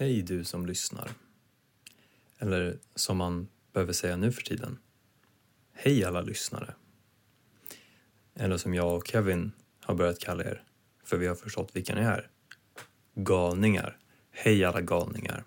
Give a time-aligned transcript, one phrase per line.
[0.00, 1.10] Hej du som lyssnar.
[2.38, 4.78] Eller som man behöver säga nu för tiden.
[5.72, 6.74] Hej alla lyssnare.
[8.34, 10.62] Eller som jag och Kevin har börjat kalla er,
[11.04, 12.30] för vi har förstått vilka ni är.
[13.14, 13.98] Galningar.
[14.30, 15.44] Hej alla galningar.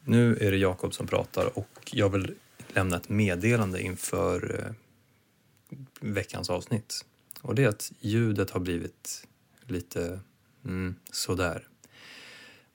[0.00, 2.34] Nu är det Jakob som pratar och jag vill
[2.68, 4.74] lämna ett meddelande inför eh,
[6.00, 7.04] veckans avsnitt.
[7.40, 9.26] Och det är att ljudet har blivit
[9.66, 10.20] lite
[10.64, 11.67] mm, sådär.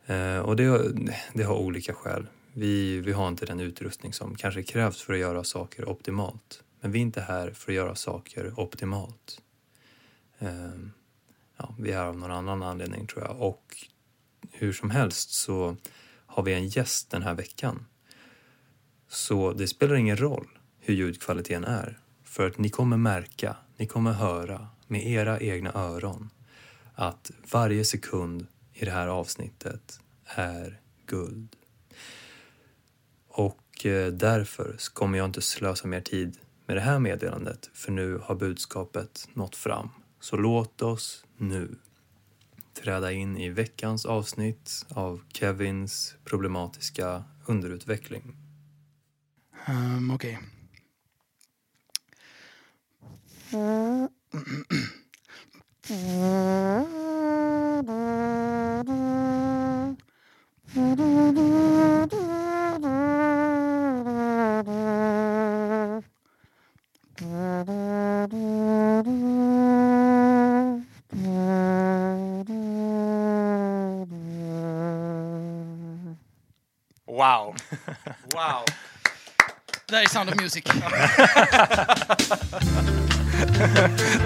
[0.05, 0.93] Eh, och det,
[1.33, 2.27] det har olika skäl.
[2.53, 6.63] Vi, vi har inte den utrustning som kanske krävs för att göra saker optimalt.
[6.81, 9.41] Men vi är inte här för att göra saker optimalt.
[10.39, 10.49] Eh,
[11.57, 13.41] ja, vi är här av någon annan anledning tror jag.
[13.41, 13.77] Och
[14.51, 15.75] hur som helst så
[16.25, 17.85] har vi en gäst den här veckan.
[19.07, 20.47] Så det spelar ingen roll
[20.79, 21.99] hur ljudkvaliteten är.
[22.23, 26.29] För att ni kommer märka, ni kommer höra med era egna öron
[26.95, 31.55] att varje sekund i det här avsnittet är guld.
[33.27, 38.17] Och eh, därför kommer jag inte slösa mer tid med det här meddelandet för nu
[38.17, 39.89] har budskapet nått fram.
[40.19, 41.75] Så låt oss nu
[42.73, 48.35] träda in i veckans avsnitt av Kevins problematiska underutveckling.
[49.67, 50.39] Um, Okej.
[55.85, 55.95] Wow.
[78.33, 78.65] Wow.
[79.87, 80.63] Det är Sound of Music.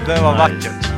[0.05, 0.96] Det var vackert.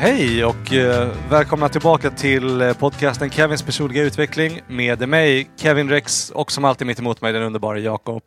[0.00, 6.30] Hej och eh, välkomna tillbaka till eh, podcasten Kevins personliga utveckling med mig, Kevin Rex
[6.30, 8.22] och som alltid mitt emot mig den underbara Jakob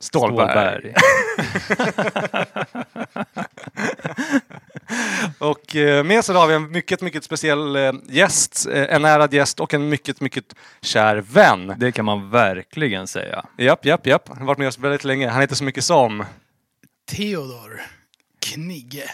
[0.00, 0.94] Stålberg.
[5.38, 7.76] Och eh, med oss idag har vi en mycket, mycket speciell
[8.08, 10.44] gäst, en ärad gäst och en mycket, mycket
[10.82, 11.74] kär vän.
[11.76, 13.44] Det kan man verkligen säga.
[13.56, 14.28] Japp, japp, japp.
[14.28, 15.28] Han har varit med oss väldigt länge.
[15.28, 16.24] Han heter så mycket som...
[17.10, 17.97] Theodor
[18.54, 19.10] Knigge.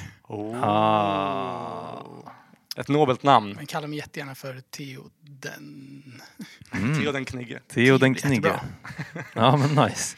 [0.63, 2.03] Ah.
[2.77, 3.53] Ett nobelt namn.
[3.57, 6.23] Men kallar mig jättegärna för Theo den.
[6.73, 7.01] Mm.
[7.03, 7.61] Theo den Knigge.
[7.69, 8.31] Theo den Jättebra.
[8.33, 8.61] Knigge.
[9.35, 10.17] Ja men nice.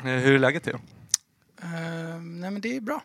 [0.00, 0.78] Eh, Hur är läget Theo?
[1.62, 3.02] Ehm, nej men det är bra.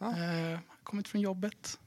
[0.00, 0.06] Ja.
[0.52, 1.78] Uh, kommit från jobbet.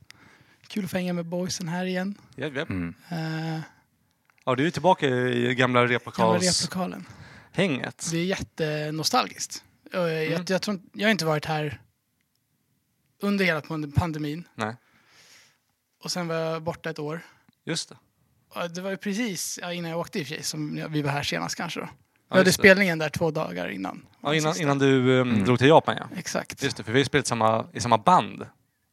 [0.68, 2.16] Kul att få hänga med boysen här igen.
[2.36, 2.70] Japp, japp.
[2.70, 2.94] Mm.
[3.12, 3.60] Uh,
[4.46, 6.62] Ja, du är tillbaka i gamla gamla replokalshänget.
[6.64, 7.06] replokalen.
[8.12, 9.64] Det är jättenostalgiskt.
[9.96, 10.32] Uh, Mm.
[10.32, 11.82] jag, jag, tror, jag har inte varit här
[13.22, 14.48] under hela pand- pandemin.
[14.56, 14.76] Nej,
[16.04, 17.22] Och sen var jag borta ett år.
[17.66, 17.98] just det.
[18.76, 21.24] Det var ju precis innan jag åkte i och för sig som vi var här
[21.24, 21.86] senast kanske då.
[21.86, 21.92] Ja,
[22.30, 22.62] vi hade just det.
[22.62, 24.06] spelningen där två dagar innan.
[24.22, 24.64] Ja, innan, Sista.
[24.64, 25.44] innan du um, Mm.
[25.46, 26.08] drog till Japan ja.
[26.18, 28.46] Exakt, Just det, för vi har spelat samma, i samma band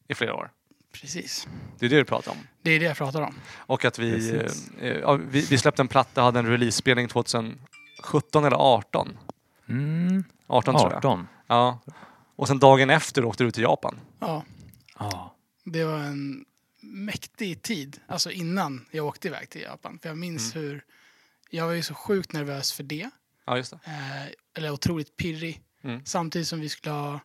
[0.08, 0.50] i flera år.
[0.92, 1.48] precis.
[1.78, 2.38] Det är det du pratar om.
[2.62, 3.34] Det är det jag pratar om.
[3.56, 4.70] Och att vi, Precis.
[4.80, 9.18] eh, ja, vi, vi släppte en platta, hade en release-spelning 2017 eller 18.
[9.68, 10.24] Mm.
[10.46, 10.96] 18 tror jag.
[10.98, 11.28] 18.
[11.46, 11.78] Ja.
[12.38, 14.00] Och sen dagen efter åkte du till Japan.
[14.20, 14.44] Ja,
[14.98, 15.36] Ja.
[15.64, 16.44] det var en
[16.80, 19.98] mäktig tid, alltså innan jag åkte iväg till Japan.
[19.98, 20.66] För jag minns Mm.
[20.68, 20.84] hur,
[21.50, 23.10] jag var ju så sjukt nervös för det.
[23.46, 23.78] Ja, just det.
[23.84, 24.26] Eh,
[24.58, 25.60] eller otroligt pirrig.
[25.82, 26.04] Mm.
[26.04, 27.20] Samtidigt som vi skulle ha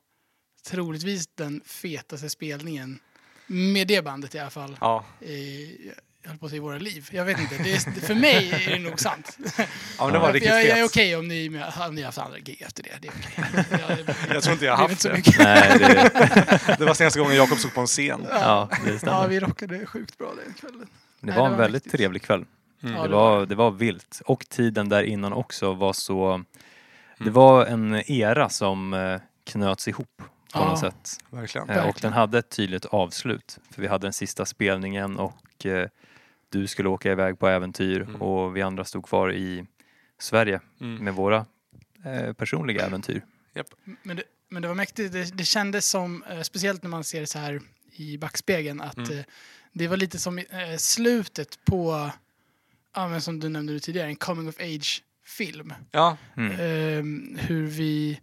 [0.66, 3.00] troligtvis den fetaste spelningen
[3.48, 4.78] med det bandet i alla fall.
[4.82, 5.92] Ja, I,
[6.24, 7.08] jag höll på att säga våra liv.
[7.12, 7.58] Jag vet inte.
[7.64, 9.38] Det är, för mig är det nog sant.
[9.58, 9.66] ja
[10.06, 11.48] men det var jag, riktigt jag, jag är okej om ni,
[11.88, 12.90] om ni har haft andra gig efter det.
[13.02, 13.66] Det är okej.
[14.28, 15.14] Jag, Jag tror inte jag det har haft så det.
[15.16, 15.38] mycket.
[15.40, 18.26] Nej, det, Det var senaste gången Jakob stod på en scen.
[18.30, 20.80] ja, det Ja, vi rockade sjukt bra den kvällen.
[21.20, 21.98] Det Nej, var det en var väldigt mäktigt.
[21.98, 22.46] trevlig kväll.
[22.84, 22.96] Mm.
[22.96, 24.22] Det det var det var vilt.
[24.26, 26.44] Och tiden där innan också var så...
[27.18, 27.34] Det Mm.
[27.34, 30.66] var en era som eh, knöts ihop på Ja.
[30.70, 31.18] något sätt.
[31.30, 31.70] Verkligen.
[31.70, 32.12] Eh, Och Verkligen.
[32.12, 33.58] den hade ett tydligt avslut.
[33.72, 35.88] För vi hade den sista spelningen och eh,
[36.54, 38.22] du skulle åka iväg på äventyr Mm.
[38.22, 39.66] och vi andra stod kvar i
[40.20, 41.04] Sverige Mm.
[41.04, 41.46] med våra
[42.06, 43.22] eh, personliga äventyr.
[44.04, 45.14] Men det, men det var mäktigt.
[45.14, 47.62] Det, det kändes som, eh, speciellt när man ser det så här
[47.92, 49.18] i backspegeln, att Mm.
[49.20, 49.26] eh,
[49.74, 50.46] det var lite som eh,
[50.78, 52.10] slutet på,
[52.96, 55.74] ja, men som du nämnde tidigare, en coming of age-film.
[55.92, 56.52] Ja, Mm.
[56.60, 58.20] Ehm, hur vi,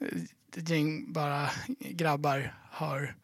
[0.00, 0.06] eh,
[0.56, 3.14] ett gäng bara grabbar har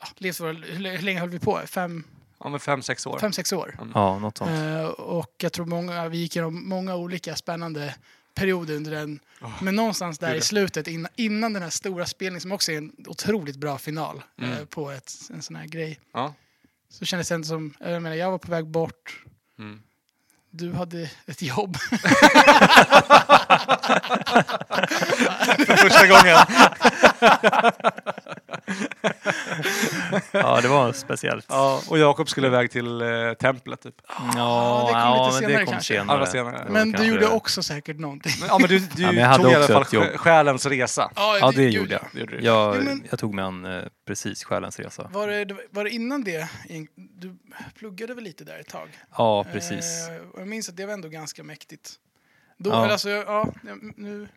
[0.00, 0.62] ja, levt våra, hur,
[0.96, 1.60] hur länge höll vi på?
[1.66, 2.04] Fem,
[2.40, 3.18] ja men fem, sex år.
[3.18, 3.78] fem sex år.
[3.94, 4.50] Ja, något sånt.
[4.50, 7.94] Eh, och jag tror många, vi gick igenom många olika spännande
[8.34, 9.20] perioder under den.
[9.42, 12.76] Åh, Men någonstans där i slutet, innan, innan den här stora spelningen som också är
[12.78, 14.52] en otroligt bra final Mm.
[14.52, 16.00] eh, på ett, en sån här grej.
[16.12, 16.34] Ja.
[16.88, 19.22] Så kändes det ändå som, jag menar jag var på väg bort,
[19.58, 19.82] Mm.
[20.50, 21.76] du hade ett jobb.
[25.66, 26.36] För första gången.
[30.32, 31.46] Ja, det var speciellt.
[31.48, 33.94] Ja, och Jakob skulle iväg till eh, templet typ.
[34.08, 35.94] Ja, det kom ja, lite men senare det kom kanske.
[35.94, 36.16] senare.
[36.16, 36.58] Allra senare.
[36.58, 38.32] Det var Men du kanske- gjorde också säkert någonting.
[38.40, 39.92] Men, ja men du, du Ja, men jag hade tog i alla också fall ett
[39.92, 40.04] jobb.
[40.04, 41.10] sjä- själens resa.
[41.16, 42.02] Ja, det gjorde jag.
[42.12, 42.44] Det gjorde du.
[42.44, 45.10] Jag, Jo, men- jag tog mig an eh, precis själens resa.
[45.12, 46.48] Var det, var det innan det?
[46.96, 47.36] Du
[47.78, 48.88] pluggade väl lite där ett tag?
[49.16, 50.08] Ja, precis.
[50.08, 51.92] Eh, och jag minns att det var ändå ganska mäktigt.
[52.58, 52.82] Då, Ja.
[52.82, 53.48] eller alltså, ja,
[53.96, 54.28] nu...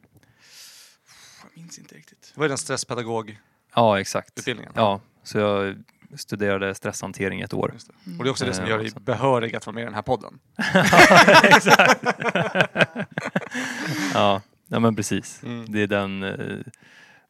[1.43, 2.31] Jag minns inte riktigt.
[2.33, 3.43] Det var ju den stresspedagogutbildningen.
[3.75, 4.47] Ja, exakt.
[4.75, 5.83] Ja, så jag
[6.17, 7.69] studerade stresshantering i ett år.
[7.73, 8.17] Just det.
[8.17, 9.93] Och det är också det som Eh, gör dig behörig att vara med i den
[9.93, 10.39] här podden.
[11.43, 12.03] exakt.
[14.13, 15.43] ja, ja, men precis.
[15.43, 15.65] Mm.
[15.71, 16.23] Det är den...
[16.23, 16.57] eh,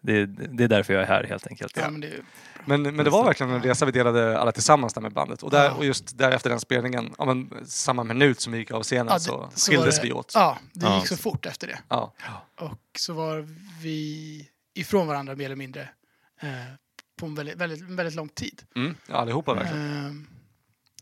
[0.01, 1.77] Det är, det är därför jag är här helt enkelt.
[1.77, 2.09] Ja, men det,
[2.65, 5.44] Men, men det var verkligen en resa vi delade alla tillsammans där med bandet.
[5.44, 8.83] Och, där, och just därefter den spelningen, ja, men, samma minut som vi gick av
[8.83, 10.31] scenen Ja, det- så, så skildes det- vi åt.
[10.35, 10.95] ja, det Ja.
[11.00, 11.80] gick så fort efter det.
[11.89, 12.13] Ja.
[12.59, 13.47] Och så var
[13.81, 15.89] vi ifrån varandra mer eller mindre
[17.19, 18.62] på en väldigt, väldigt, väldigt lång tid.
[18.75, 20.07] Mm, ja, allihopa verkligen.
[20.07, 20.13] Eh,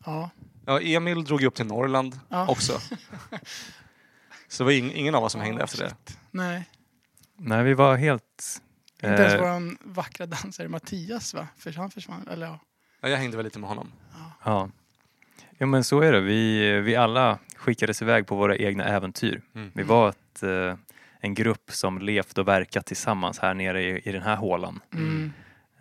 [0.06, 0.30] ja.
[0.66, 2.48] Ja, Emil drog ju upp till Norrland Ja.
[2.48, 2.74] också.
[4.48, 5.96] Så det var ing, ingen av oss som hängde Ja, efter det.
[6.32, 6.70] Nej,
[7.38, 8.62] Nej, vi var helt...
[9.04, 11.48] inte ens eh, vår vackra dansare Mattias va?
[11.58, 12.60] För han försvann, eller ja.
[13.02, 13.92] Ja, jag hängde väl lite med honom.
[14.46, 14.70] Ja.
[15.58, 16.22] ja, men så är det.
[16.22, 19.42] Vi, vi alla skickades iväg på våra egna äventyr.
[19.56, 19.72] Mm.
[19.76, 20.76] Vi var ett, eh,
[21.20, 25.32] en grupp som levt och verkat tillsammans här nere i, i den här hålan Mm.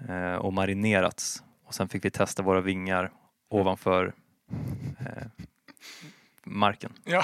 [0.09, 1.43] eh, och marinerats.
[1.67, 3.12] Och sen fick vi testa våra vingar
[3.49, 4.12] ovanför
[5.00, 5.27] eh,
[6.44, 6.93] marken.
[7.05, 7.23] Ja.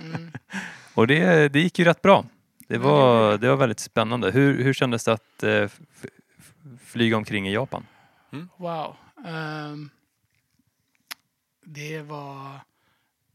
[0.00, 0.30] Mm.
[0.94, 2.24] Och det, det gick ju rätt bra.
[2.68, 3.48] Det var, det.
[3.48, 4.30] var väldigt spännande.
[4.30, 5.68] Hur, hur kändes det att eh,
[6.84, 7.86] flyga omkring i Japan?
[8.56, 8.96] Wow.
[9.26, 9.90] Ehm,
[11.64, 12.54] det var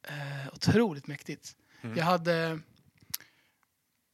[0.07, 1.51] eh, otroligt mäktigt.
[1.81, 1.97] Mm.
[1.97, 2.59] Jag hade...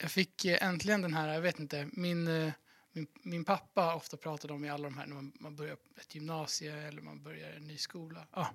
[0.05, 2.51] Jag fick eh, äntligen den här, jag vet inte, min, eh,
[2.93, 6.15] min, min pappa ofta pratade om i alla de här när man, man börjar ett
[6.15, 8.27] gymnasie eller man börjar en ny skola.
[8.31, 8.45] Ah.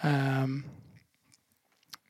[0.00, 0.64] Ehm,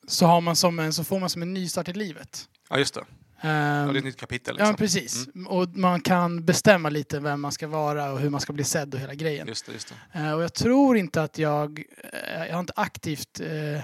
[0.06, 2.48] så, har man som en, så får man som en nystart i livet.
[2.70, 3.04] Ja, just det.
[3.40, 4.56] Ja, Ehm, det är ett nytt kapitel.
[4.58, 4.76] Ja, Liksom.
[4.76, 5.28] precis.
[5.48, 8.94] Och man kan bestämma lite vem man ska vara och hur man ska bli sedd
[8.94, 9.48] och hela grejen.
[9.48, 10.18] Just det, just det.
[10.18, 11.78] Eh, och jag tror inte att jag,
[12.12, 13.82] eh, jag har inte aktivt eh,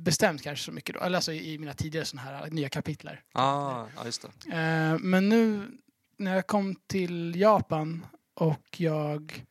[0.00, 3.22] bestämt kanske så mycket då, eller alltså i, mina tidigare sådana här nya kapitler.
[3.32, 4.52] Ah, ja, just det.
[4.56, 5.70] Eh, men nu
[6.16, 9.44] när jag kom till Japan och jag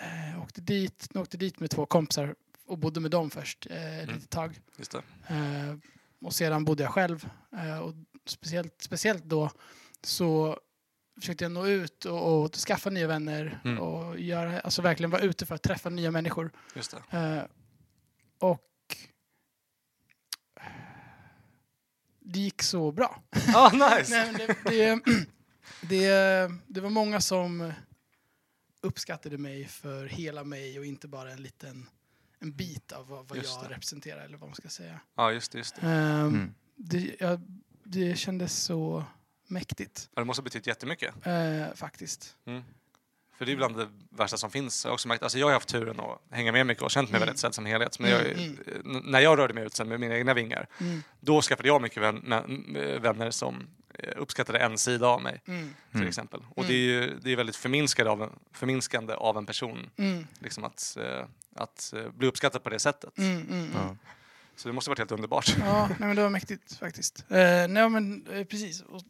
[0.00, 2.34] eh, åkte, dit, åkte dit med två kompisar
[2.66, 4.14] och bodde med dem först eh, ett Mm.
[4.14, 4.60] litet tag.
[4.76, 4.94] Just.
[4.94, 5.02] Eh,
[6.20, 7.28] och sedan bodde jag själv.
[7.56, 7.94] Eh, och
[8.26, 9.50] speciellt, speciellt då
[10.02, 10.58] så
[11.20, 13.78] försökte jag nå ut och, och skaffa nya vänner Mm.
[13.78, 16.50] och göra, alltså verkligen vara ute för att träffa nya människor.
[16.74, 16.94] Just.
[17.10, 17.42] Eh,
[18.40, 18.62] och
[22.26, 23.22] det gick så bra.
[23.54, 24.10] Ah, nice!
[24.10, 25.00] Nej, men det, det,
[25.88, 26.08] det,
[26.66, 27.72] det var många som
[28.80, 31.86] uppskattade mig för hela mig och inte bara en liten
[32.38, 35.00] en bit av vad, vad jag representerar eller vad man ska säga.
[35.14, 35.58] Ja, just det.
[35.58, 35.80] Just det.
[35.86, 36.54] Ehm, Mm.
[36.76, 37.38] det, ja,
[37.84, 39.04] det kändes så
[39.46, 41.14] mäktigt Ja, det måste ha betytt jättemycket.
[41.26, 42.36] eh, faktiskt.
[42.44, 42.62] Mm.
[43.38, 44.84] För det är bland det värsta som finns.
[44.84, 47.10] Jag har, också märkt, alltså jag har haft turen att hänga med mycket och känt
[47.10, 47.26] mig Mm.
[47.26, 47.98] väldigt sedd som helhet.
[47.98, 51.02] Men jag, Mm, n- när jag rörde mig ut sen med mina egna vingar, Mm,
[51.20, 52.02] då skaffade jag mycket
[53.02, 53.66] vänner som
[53.98, 55.42] eh, uppskattade en sida av mig.
[55.46, 56.08] mm, Till Mm.
[56.08, 56.40] exempel.
[56.50, 56.68] Och Mm.
[56.68, 59.90] det är ju det är väldigt förminskande av en, förminskande av en person.
[59.96, 61.24] mm, Liksom att, eh,
[61.56, 63.18] att eh, bli uppskattad på det sättet.
[63.18, 63.68] mm, mm, mm.
[63.74, 63.96] Ja.
[64.56, 65.56] Så det måste ha varit helt underbart.
[65.60, 67.24] Ja, nej, men det var mäktigt faktiskt.
[67.28, 67.36] Eh,
[67.68, 68.80] nej, men eh, precis.
[68.82, 69.02] Och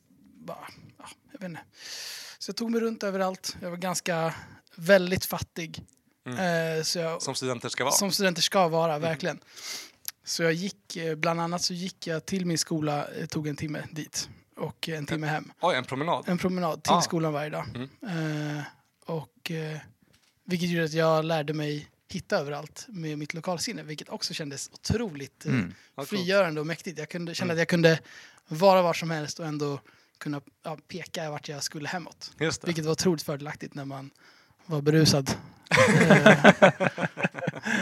[0.45, 0.69] bara,
[0.99, 1.61] ja, jag vet inte.
[2.39, 3.57] Så jag tog mig runt överallt.
[3.63, 4.35] Jag var ganska
[4.77, 5.83] väldigt fattig.
[6.27, 6.79] Mm.
[6.79, 7.95] Eh, så jag, Som studenter ska vara.
[7.95, 9.41] Som studenter ska vara, verkligen.
[10.25, 13.57] Så jag gick, eh, bland annat så gick jag till min skola, det tog en
[13.57, 15.53] timme dit och en timme hem.
[15.61, 16.25] Oj, en promenad.
[16.29, 17.01] En promenad till Ah.
[17.03, 17.65] skolan varje dag.
[18.03, 18.57] Mm.
[18.57, 18.63] Eh,
[19.07, 19.79] och, eh,
[20.45, 25.47] vilket gjorde att jag lärde mig hitta överallt med mitt lokalsinne, vilket också kändes otroligt
[25.47, 25.75] eh, Mm.
[26.07, 26.99] Frigörande och mäktigt.
[26.99, 27.57] Jag kunde, kände Mm.
[27.57, 28.01] att jag kunde
[28.49, 29.81] vara var som helst och ändå
[30.19, 32.31] kunna ja, peka vart jag skulle hemåt.
[32.41, 32.67] Just det.
[32.67, 34.11] Vilket var otroligt fördelaktigt när man
[34.67, 35.31] var berusad.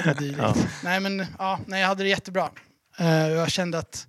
[0.04, 0.22] Eh.
[0.38, 0.54] Ja.
[0.84, 2.50] Nej men ja, nej, jag hade det jättebra.
[2.98, 4.06] Eh, jag kände att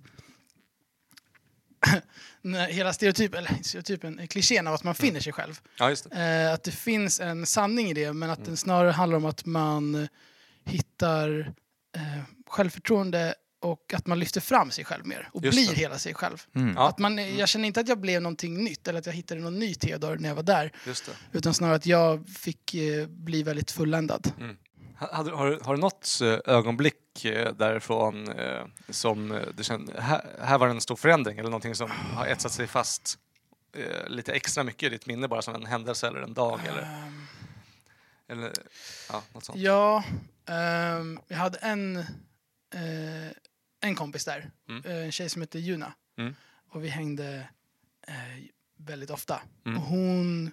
[2.68, 5.60] hela stereotypen, eller stereotypen, klichén av att man finner sig själv.
[5.78, 6.16] Ja, just det.
[6.46, 8.46] Eh, att det finns en sanning i det, men att Mm.
[8.48, 10.08] den snarare handlar om att man
[10.64, 11.52] hittar
[11.96, 13.34] eh, självförtroende
[13.66, 15.74] och att man lyfter fram sig själv mer och Just blir det.
[15.80, 16.42] hela sig själv.
[16.54, 16.74] Mm.
[16.76, 16.88] Ja.
[16.88, 19.58] Att man, jag känner inte att jag blev någonting nytt eller att jag hittade någon
[19.58, 20.72] ny Theodor när jag var där.
[20.86, 21.38] Just det.
[21.38, 24.32] Utan snarare att jag fick eh, bli väldigt fulländad.
[24.98, 30.00] Hade, har, du- har du något eh, ögonblick eh, därifrån eh, som eh, du kände,
[30.02, 33.18] här, här var det en stor förändring eller någonting som har etsat sig fast
[33.76, 36.82] eh, lite extra mycket i ditt minne bara som en händelse eller en dag eller,
[36.82, 37.26] Ehm,
[38.28, 38.52] eller
[39.08, 39.58] ja, något sånt?
[39.58, 40.04] Ja,
[40.48, 43.30] ehm, jag hade en, eh,
[43.80, 44.50] en kompis där.
[44.68, 44.82] Mm.
[44.84, 45.92] Eh, en tjej som heter Juna.
[46.18, 46.34] Mm.
[46.68, 47.48] Och vi hängde
[48.08, 48.14] eh,
[48.76, 49.42] väldigt ofta.
[49.66, 49.78] Mm.
[49.78, 50.50] Och hon...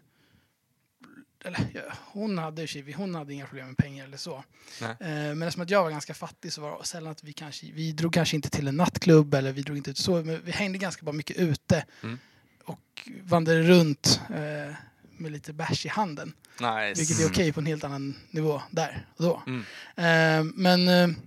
[1.45, 4.43] Eller, ja, hon, hade, hon hade inga problem med pengar eller så.
[4.81, 7.71] Eh, men eftersom att jag var ganska fattig så var det sällan att vi kanske...
[7.73, 10.23] Vi drog kanske inte till en nattklubb eller vi drog inte ut så.
[10.23, 11.85] Men vi hängde ganska bara mycket ute.
[12.03, 12.19] Mm.
[12.63, 14.75] Och vandrade runt eh,
[15.17, 16.33] med lite bärs i handen.
[16.59, 16.93] Nice.
[17.01, 19.43] Vilket är okej på en helt annan nivå där och då.
[19.47, 19.61] Mm.
[19.95, 20.87] Eh, men...
[20.87, 21.17] Eh,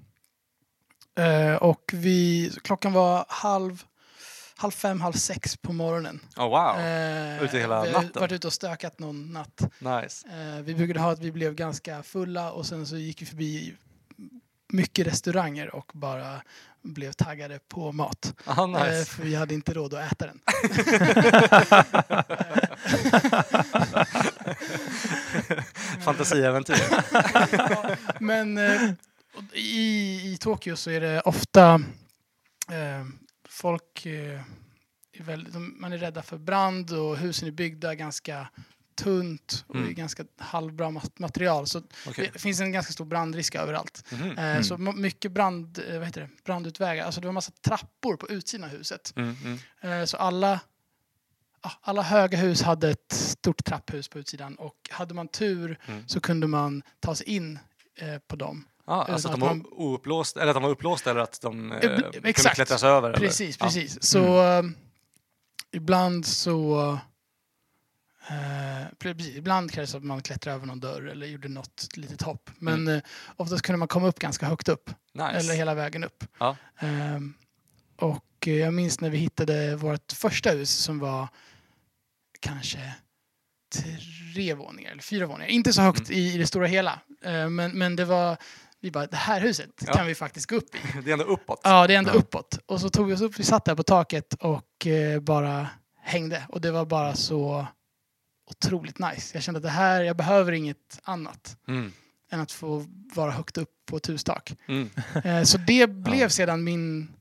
[1.17, 2.51] eh, och vi...
[2.65, 3.83] Klockan var halv,
[4.57, 6.21] halv fem, halv sex på morgonen.
[6.37, 8.21] Oh, wow, Eh, Ute hela vi har natten?
[8.21, 9.61] varit ute och stökat någon natt.
[9.79, 10.27] nice.
[10.29, 13.75] Eh, vi brukade ha att vi blev ganska fulla och sen så gick vi förbi
[14.69, 16.43] mycket restauranger och bara
[16.83, 18.35] blev taggade på mat.
[18.47, 18.69] Aha, Eh,
[18.99, 19.05] nice.
[19.11, 20.41] för vi hade inte råd att äta den.
[26.05, 26.77] Fantasiäventyr.
[28.25, 28.81] Men eh,
[29.52, 31.75] i, i Tokyo så är det ofta
[32.71, 33.07] eh,
[33.49, 34.40] folk eh,
[35.12, 38.49] är väldigt, man är rädda för brand och husen är byggda ganska
[38.95, 39.90] tunt och Mm.
[39.90, 41.66] i ganska halvbra mat- material.
[41.66, 42.31] Så Okej.
[42.33, 44.05] det finns en ganska stor brandrisk överallt.
[44.12, 44.38] Mhm.
[44.38, 46.28] Eh, Så m- mycket brand, eh, vad heter det?
[46.45, 47.05] brandutvägar.
[47.07, 49.12] Alltså det var massa trappor på utsidan av huset.
[49.16, 49.59] Mm, mm.
[50.00, 50.61] Eh, Så alla,
[51.62, 56.09] ja, alla höga hus hade ett stort trapphus på utsidan och hade man tur Mm.
[56.09, 57.59] så kunde man ta sig in
[57.99, 58.64] eh, på dem.
[58.88, 61.40] Ah, alltså att att de var man- ouppblåsta, eller att de var upplåsta eller att
[61.40, 62.55] de eh, Eh, kunde exakt.
[62.55, 63.12] klättras över?
[63.12, 63.66] Precis, eller?
[63.66, 64.02] precis.
[64.02, 64.62] Så eh,
[65.73, 66.93] ibland så...
[68.31, 72.50] Eh, ibland krävs att man klättrar över någon dörr eller gjorde något litet hopp.
[72.59, 73.02] Men eh,
[73.37, 74.90] oftast kunde man komma upp ganska högt upp.
[75.12, 75.38] Ja, nice.
[75.38, 76.25] Eller hela vägen upp.
[76.38, 76.57] Ja.
[76.78, 77.35] Ehm,
[77.97, 81.28] och eh, jag minns när vi hittade vårt första hus som var
[82.40, 82.95] kanske
[84.35, 85.50] tre våningar eller fyra våningar.
[85.50, 87.00] Inte så högt i, i det stora hela.
[87.25, 88.37] Eh, men, men det var,
[88.80, 89.92] vi bara, det här huset Ja.
[89.92, 90.78] kan vi faktiskt gå upp i.
[91.04, 91.61] Det är ändå uppåt.
[91.64, 92.14] Ja, det är ändå Ja.
[92.14, 92.59] uppåt.
[92.66, 95.68] Och så tog vi oss upp, vi satt där på taket och eh, bara
[96.02, 96.47] hängde.
[96.49, 97.66] Och det var bara så
[98.50, 99.37] otroligt nice.
[99.37, 101.92] Jag kände att det här, jag behöver inget annat Mm.
[102.30, 104.52] än att få vara högt upp på ett hustak.
[104.68, 104.90] Mm.
[105.25, 107.12] Eh, Så det blev sedan min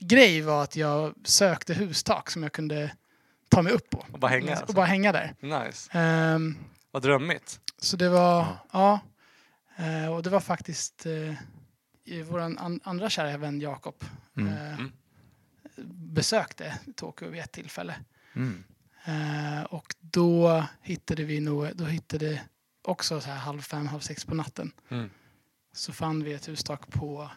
[0.00, 2.90] grej var att jag sökte hustak som jag kunde
[3.48, 4.04] ta mig upp på.
[4.12, 4.72] Och bara hänga, Och alltså.
[4.76, 5.34] bara hänga där.
[5.40, 5.90] Nice.
[5.98, 6.56] Ehm,
[6.90, 7.60] Vad drömmigt.
[7.78, 8.58] Så det var, Ja.
[8.72, 9.00] ja.
[9.76, 11.34] Eh, Och det var faktiskt eh,
[12.24, 14.04] vår an, andra kära vän Jakob
[14.36, 14.52] Mm.
[14.52, 14.92] eh, Mm.
[16.14, 17.94] besökte Tokyo vid ett tillfälle.
[18.34, 18.64] Mm.
[19.04, 22.40] Eh, och då hittade vi nog, då hittade
[22.82, 24.72] också så här halv fem, halv sex på natten.
[24.88, 25.10] Mm.
[25.72, 27.30] Så fann vi ett hustak på,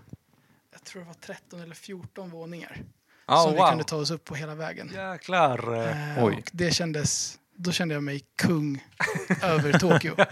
[0.71, 2.81] jag tror det var 13 eller 14 våningar.
[3.27, 3.69] Oh, som vi wow.
[3.69, 4.91] kunde ta oss upp på hela vägen.
[4.93, 5.75] Jäklar.
[5.87, 6.33] Eh, Oj.
[6.35, 8.83] och det kändes, då kände jag mig kung
[9.43, 10.15] över Tokyo.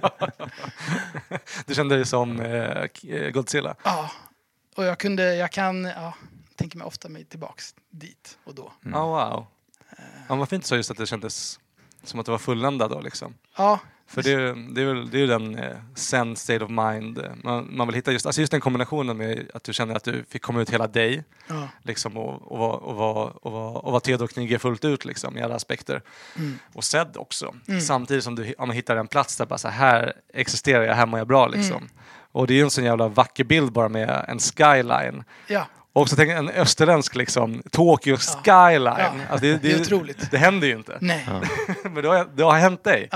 [1.65, 3.75] Du kände dig som eh, eh, Godzilla.
[3.83, 4.11] Ja,
[4.75, 6.13] och jag kunde, jag kan, ja,
[6.55, 8.73] tänker mig ofta mig tillbaks dit och då.
[8.85, 8.99] Mm.
[8.99, 9.45] Oh, wow.
[10.29, 11.59] Ja, vad fint så just att det kändes
[12.03, 13.33] som att det var fulländat då liksom.
[13.57, 16.69] Ja, För det, är- det är väl det är ju den eh, zen state of
[16.69, 18.11] mind eh, man, man vill hitta.
[18.11, 20.87] Just, alltså just den kombinationen med att du känner att du fick komma ut hela
[20.87, 24.85] dig ja, liksom, och, och, vara- och, vara- och, vara- och vara Theodor Knigge fullt
[24.85, 26.01] ut liksom, i alla aspekter.
[26.35, 27.55] mm, Och sedd också.
[27.67, 27.81] Mm.
[27.81, 31.19] Samtidigt som du ja, hittar en plats där bara så här, existerar jag, här mår
[31.19, 31.77] jag bra liksom.
[31.77, 31.89] Mm.
[32.31, 35.23] Och det är ju en sån jävla vacker bild bara med en skyline.
[35.47, 38.17] ja, Och så tänk en österländsk liksom, Tokyo Ja.
[38.43, 38.83] skyline.
[38.97, 39.11] Ja.
[39.29, 40.31] Alltså, det, det är otroligt.
[40.31, 40.97] det händer ju inte.
[41.01, 41.41] Nej, Ja.
[41.83, 43.09] Men det har, det har hänt dig.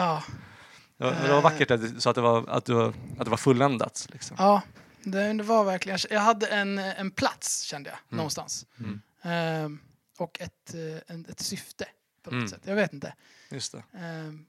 [1.00, 3.30] Det var, det var vackert att du sa att det var, att du, att det
[3.30, 4.08] var fulländat.
[4.12, 4.36] Liksom.
[4.40, 4.62] ja.
[5.04, 8.66] Det, det var verkligen, jag hade en, en plats kände jag, någonstans.
[8.80, 9.02] Mm.
[9.22, 9.80] Ehm,
[10.18, 11.86] och ett, eh, en, ett syfte
[12.24, 12.48] på något Mm.
[12.50, 12.62] sätt.
[12.66, 13.14] Jag vet inte.
[13.52, 13.84] Just det.
[14.00, 14.46] Ehm,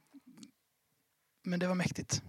[1.45, 2.23] men det var mäktigt.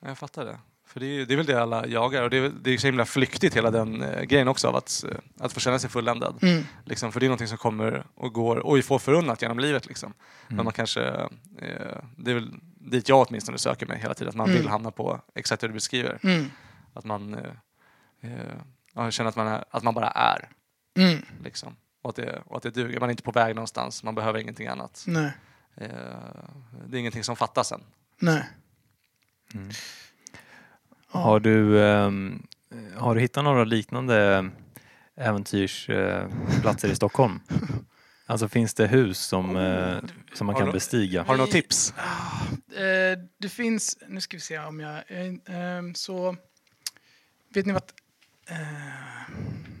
[0.00, 0.58] Jag fattar det.
[0.86, 2.86] För det är, det är väl det alla jagar och det är, det är så
[2.86, 5.04] himla flyktigt hela den eh, grejen också av att,
[5.40, 6.38] att få känna sig fulländad.
[6.42, 6.64] Mm.
[6.84, 9.86] Liksom, för det är någonting som kommer och går och vi får förunnat genom livet.
[9.86, 10.14] Liksom.
[10.46, 10.64] Men Mm.
[10.64, 11.02] man kanske,
[11.58, 12.54] eh, det är väl
[12.90, 14.58] dit jag åtminstone söker mig hela tiden, att man Mm.
[14.60, 16.18] vill hamna på exakt det du beskriver.
[16.22, 16.50] Mm.
[16.94, 17.50] Att man eh,
[18.20, 18.54] eh,
[18.94, 20.48] ja, känner att man, är, att man bara är.
[20.98, 21.22] Mm.
[21.44, 21.76] Liksom.
[22.02, 23.00] Och, att det, och att det duger.
[23.00, 25.04] Man är inte på väg någonstans, man behöver ingenting annat.
[25.06, 25.30] Nej,
[25.80, 25.88] Eh,
[26.86, 27.80] det är ingenting som fattas än.
[28.20, 28.42] nej.
[29.54, 29.70] Mm.
[31.08, 32.46] Har, du, ehm,
[32.96, 34.48] har du hittat några liknande
[35.16, 37.40] äventyrsplatser i Stockholm?
[38.30, 39.98] Alltså finns det hus som, eh,
[40.32, 41.22] som man kan du- bestiga?
[41.22, 41.94] Har du något tips?
[42.76, 46.36] Eh, det finns, nu ska vi se om jag, eh, så,
[47.54, 47.82] vet ni vad,
[48.48, 49.76] eh, va?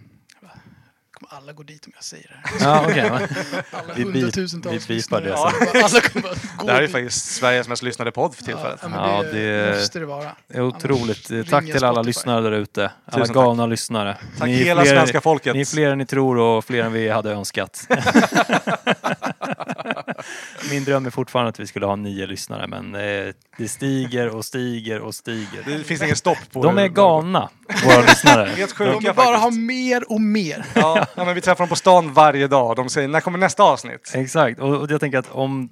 [1.18, 2.70] Kommer alla gå dit om jag säger det här?
[2.72, 3.10] Ja, okej.
[3.10, 5.52] Alla Vi beep- hundratusentals vi beepar det lyssnare.
[5.72, 5.82] sen.
[5.84, 6.92] Alla kommer bara gå Det här är dit.
[6.92, 8.80] faktiskt Sveriges mest lyssnade podd för tillfället.
[8.82, 10.30] Ja, Ja, det, det- måste det vara.
[10.48, 11.30] Det är otroligt.
[11.30, 12.82] Annars Tack till alla lyssnare där ute.
[12.82, 12.90] Alla
[13.24, 13.34] Tusen tack.
[13.34, 14.16] galna lyssnare.
[14.38, 15.54] Tack Ni hela fler- svenska folket.
[15.54, 17.86] Ni är fler än ni tror och fler än vi hade önskat.
[20.70, 24.44] Min dröm är fortfarande att vi skulle ha nio lyssnare men eh, det stiger och
[24.44, 25.62] stiger och stiger.
[25.66, 27.50] Det finns ingen stopp på De är galna,
[27.84, 28.48] våra lyssnare.
[28.56, 30.64] Helt De sjuka vill bara ha mer och mer.
[30.74, 32.76] Ja, men vi träffar dem på stan varje dag.
[32.76, 34.12] De säger när kommer nästa avsnitt?
[34.14, 35.68] Exakt, och, och jag tänker att om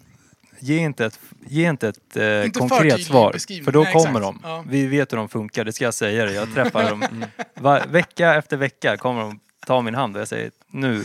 [0.58, 4.42] Ge inte ett, ge inte ett eh, Inte konkret svar, för då Nej, kommer exakt.
[4.42, 4.48] de.
[4.48, 4.64] Ja.
[4.68, 6.34] Vi vet hur de funkar, det ska jag säga dig.
[6.34, 7.24] Jag träffar dem
[7.54, 11.04] var, vecka efter vecka kommer de ta min hand och jag säger nu,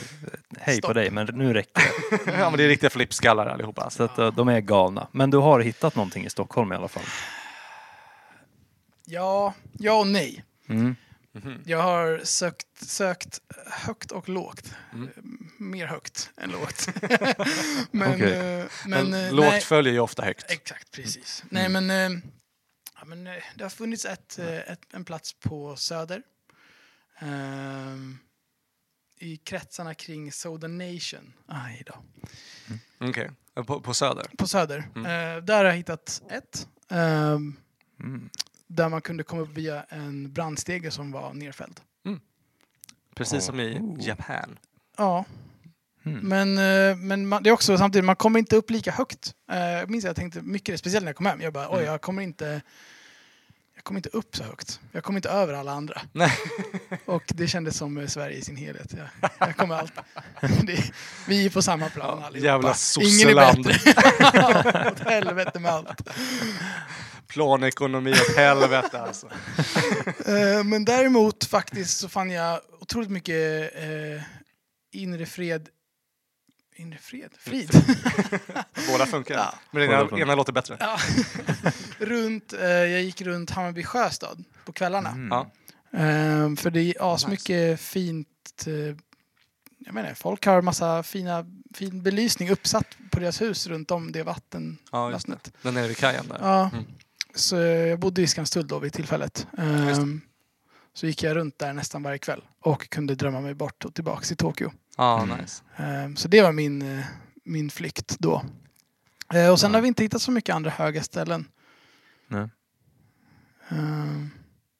[0.59, 0.87] hej Stopp.
[0.89, 1.81] på dig, men nu räcker
[2.25, 2.31] det.
[2.39, 3.89] Ja, men det är riktiga flippskallar allihopa.
[3.89, 5.07] Så att, eh, de är galna.
[5.11, 7.03] Men du har hittat någonting i Stockholm i alla fall?
[9.05, 10.43] Ja, ja och nej.
[10.69, 10.95] Mm.
[11.65, 14.73] Jag har sökt, sökt högt och lågt.
[14.93, 15.09] Mm.
[15.57, 16.87] Mer högt än lågt.
[17.91, 18.33] men, Okej.
[18.33, 19.61] eh, Men, men, eh, lågt nej.
[19.61, 20.51] följer ju ofta högt.
[20.51, 21.43] Exakt, precis.
[21.49, 22.19] Nej, men, eh,
[22.99, 23.23] ja, men
[23.55, 26.21] det har funnits ett, eh, ett, en plats på Söder.
[27.19, 28.17] Ehm,
[29.21, 31.33] I kretsarna kring Soda Nation.
[31.47, 31.93] Aj då.
[33.09, 33.31] Okej,
[33.67, 34.25] på, på Söder.
[34.37, 34.89] På Söder.
[34.95, 35.05] Mm.
[35.37, 36.67] Eh, där har jag hittat ett.
[36.89, 37.55] ehm,
[37.99, 38.29] Mm.
[38.67, 41.79] där man kunde komma upp via en brandstege som var nerfälld.
[43.15, 44.07] Precis som i Oh.
[44.07, 44.59] Japan.
[44.97, 45.25] Ja,
[46.03, 46.19] Mm.
[46.27, 49.35] men, eh, men man, det är också samtidigt, man kommer inte upp lika högt.
[49.51, 51.77] Eh, Jag minns att jag tänkte mycket, speciellt när jag kom hem, jag bara oj,
[51.77, 51.85] Mm.
[51.91, 52.61] jag kommer inte
[53.81, 54.79] jag kommer inte upp så högt.
[54.91, 56.01] Jag kommer inte över alla andra.
[56.11, 56.31] Nej.
[57.05, 58.93] Och det kändes som eh, Sverige i sin helhet.
[58.97, 59.93] Jag, jag kommer allt.
[60.63, 60.91] Det,
[61.27, 62.45] vi är på samma plan Ja, allihopa.
[62.47, 63.65] jävla Ingen är sosseland.
[63.65, 64.87] bättre.
[64.91, 66.01] Åt helvete med allt.
[67.27, 69.27] Planekonomi åt helvete alltså.
[70.25, 74.21] Eh, Men däremot faktiskt så fann jag otroligt mycket eh,
[74.93, 75.69] inre fred.
[76.75, 77.31] Inre fred?
[77.37, 77.69] Frid?
[78.91, 79.35] Båda funkar.
[79.35, 79.53] Ja.
[79.71, 80.77] Men den ena, låter bättre.
[80.79, 80.97] Ja.
[82.05, 85.09] runt, eh, jag gick runt Hammarby sjöstad på kvällarna.
[85.09, 85.31] Mm.
[85.31, 86.99] Eh, för det är Nice.
[87.03, 88.67] asmycket fint.
[88.67, 88.95] Eh,
[89.85, 94.23] jag menar, folk har massa fina, fin belysning uppsatt på deras hus runt om det
[94.23, 94.77] vatten.
[94.91, 95.19] Ja.
[95.61, 96.37] Den nere vid kajen där.
[96.41, 96.69] Ja.
[96.73, 96.85] Mm.
[97.35, 99.47] Så jag bodde i Skanstull då vid tillfället.
[99.51, 100.19] Det.
[100.93, 104.27] så gick jag runt där nästan varje kväll och kunde drömma mig bort och tillbaks
[104.27, 104.71] till Tokyo.
[104.97, 105.37] Ja, Mm.
[105.37, 105.63] nice.
[105.77, 107.05] Eh, så det var min, eh,
[107.43, 108.45] min flykt då.
[109.33, 109.77] Eh, och sen Ja.
[109.77, 111.47] har vi inte hittat så mycket andra höga ställen.
[112.27, 112.49] Nej.
[113.69, 114.25] Eh,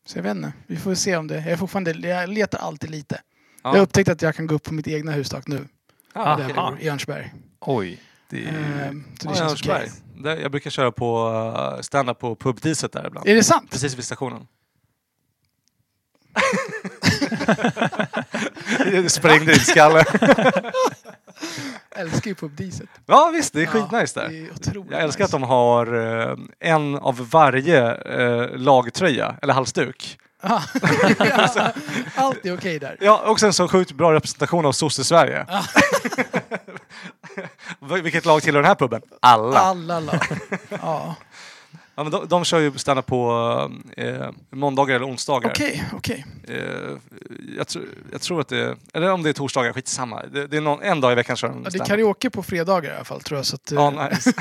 [0.05, 0.53] så jag vet inte.
[0.67, 1.35] Vi får se om det.
[1.35, 3.21] Jag, är fortfarande, jag letar alltid lite.
[3.63, 3.69] Ja.
[3.69, 5.67] Jag har upptäckt att jag kan gå upp på mitt egna hustak nu.
[6.13, 7.33] Ja, där i Örnsberg.
[7.59, 7.99] Oj.
[8.29, 8.85] Det är...
[8.85, 9.91] Eh, så det Ja, känns okej.
[10.17, 11.29] Där- Jag brukar köra på
[11.75, 13.27] uh, stand-up på pubdiset där ibland.
[13.27, 13.71] Är det sant?
[13.71, 14.47] Precis vid stationen.
[19.09, 20.03] Sprängde din skalle.
[21.95, 22.89] älskar ju pubdiset.
[23.05, 24.29] Ja visst, det är skitnice där.
[24.29, 25.93] Det är otroligt Jag älskar att de har
[26.29, 30.17] eh, en av varje eh, lagtröja, eller halsduk.
[30.43, 30.63] Ja.
[32.15, 32.97] Allt är okej där.
[33.01, 35.45] Ja, också en så sjukt bra representation av sosse-Sverige.
[37.79, 39.01] Vil- Vilket lag tillhör den här puben?
[39.19, 39.59] Alla.
[39.59, 40.19] Alla lag.
[40.69, 41.15] Ja.
[41.95, 43.31] Ja, men de, de kör ju stand på
[43.97, 45.49] eh, måndagar eller onsdagar.
[45.49, 46.25] Okej, okej.
[46.47, 46.55] Eh,
[47.57, 50.23] jag, tr- jag tror att det är, eller om det är torsdagar, skitsamma.
[50.31, 52.43] Det, det är någon, en dag i veckan kör de Ja, det är karaoke på
[52.43, 53.45] fredagar i alla fall tror jag.
[53.45, 54.31] Så att, eh, Ja, nice.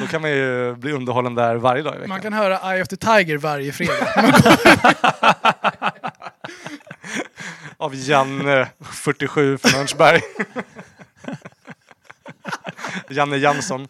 [0.00, 2.08] Då kan man ju bli underhållen där varje dag i veckan.
[2.08, 4.08] man kan höra Eye of the Tiger varje fredag.
[7.76, 10.20] Av Janne, 47 från Örnsberg.
[13.08, 13.88] Janne Jansson.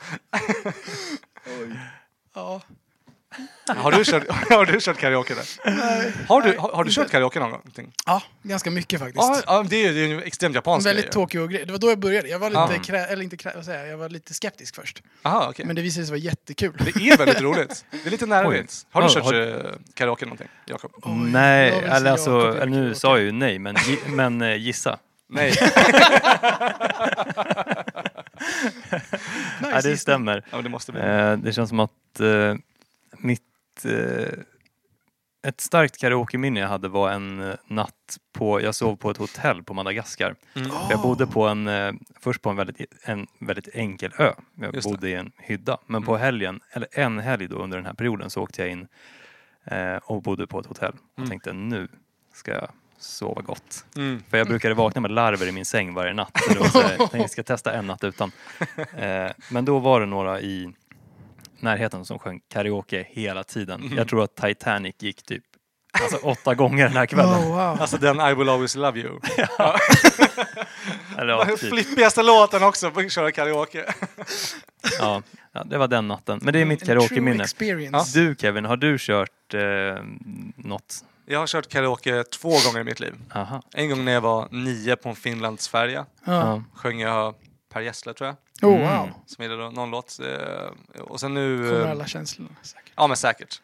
[3.67, 3.75] Ja.
[3.75, 5.45] Har du kört, har du kört karaoke där?
[5.77, 6.13] Nej.
[6.29, 7.63] Har du, har, har du kört karaoke någon gång?
[8.07, 9.17] ja, ganska mycket faktiskt.
[9.23, 11.13] Ja, ja, det är ju en extremt japansk Väldigt grej.
[11.13, 11.65] Tokyo-grej.
[11.67, 12.29] Det var då jag började.
[12.29, 12.61] Jag var lite,
[12.93, 12.99] Ja.
[12.99, 13.89] krä- eller inte krä- vad säger jag?
[13.89, 15.03] jag var lite skeptisk först.
[15.23, 15.67] Aha, okej.
[15.67, 16.73] Men det visade sig vara jättekul.
[16.79, 17.85] Det är väldigt roligt.
[17.91, 18.87] Det är lite nervigt.
[18.91, 20.93] Har du Ja, kört har- eh, karaoke någonting, Jakob?
[21.17, 24.99] Nej, eller alltså, nu sa jag ju nej, men, men eh, gissa.
[25.29, 25.51] Nej.
[29.61, 30.45] Nice, Ja, det stämmer.
[30.51, 31.01] Ja, det måste bli.
[31.01, 31.91] Eh, det känns som att
[33.19, 33.43] mitt...
[33.85, 34.29] Eh,
[35.47, 38.61] ett starkt karaokeminne jag hade var en eh, natt på...
[38.61, 40.35] Jag sov på ett hotell på Madagaskar.
[40.55, 40.71] Mm.
[40.71, 40.87] Oh.
[40.91, 44.33] Jag bodde på en, eh, först på en väldigt, en väldigt enkel ö.
[44.55, 44.95] Jag Just det.
[44.95, 45.79] bodde i en hydda.
[45.87, 46.23] Men på Mm.
[46.23, 48.89] helgen, eller en helg då under den här perioden så åkte jag in
[49.65, 50.93] eh, och bodde på ett hotell.
[51.13, 51.31] Och Mm.
[51.31, 51.89] tänkte nu
[52.33, 52.69] ska jag
[52.99, 53.85] sova gott.
[53.97, 54.23] Mm.
[54.31, 56.41] För jag brukade vakna med larver i min säng varje natt.
[56.49, 58.33] Så det var så här, jag tänkte ska testa en natt utan.
[58.97, 60.73] Eh, men då var det några i
[61.65, 63.81] närheten som sjöng karaoke hela tiden.
[63.81, 63.97] Mhm.
[63.97, 65.45] Jag tror att Titanic gick typ
[66.03, 67.35] alltså, åtta gånger den här kvällen.
[67.35, 67.81] Oh, wow.
[67.81, 69.21] Alltså den I will always love you.
[71.19, 71.69] Eller, ja, Den typ.
[71.71, 73.85] flippigaste låten också på att köra karaoke.
[74.99, 75.23] ja,
[75.53, 76.41] ja, det var den natten.
[76.43, 77.45] Men det är mitt karaoke-minne.
[78.15, 79.61] Du Kevin, har du kört eh,
[80.57, 81.05] något?
[81.27, 83.15] Jag har kört karaoke två gånger i mitt liv.
[83.35, 83.63] Aha.
[83.75, 86.07] En gång när jag var nio på en Finlandsfärja.
[86.25, 86.33] Ja.
[86.33, 86.63] Ja.
[86.75, 87.35] Sjöng jag
[87.73, 88.37] Per Gessle tror jag.
[88.63, 88.99] Oh, Mm.
[88.99, 89.11] wow.
[89.27, 90.19] Som gillade någon låt.
[90.21, 91.57] Eh, Och sen nu...
[91.71, 92.93] Kommer eh, alla känslorna säkert.
[92.97, 93.61] Ja men säkert.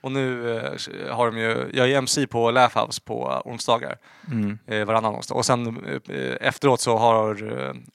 [0.00, 3.96] Och nu eh, har de ju, jag är MC på Laugh House på onsdagar.
[4.30, 4.58] Mm.
[4.66, 5.34] eh, varannan onsdag.
[5.34, 7.36] Och sen eh, efteråt så har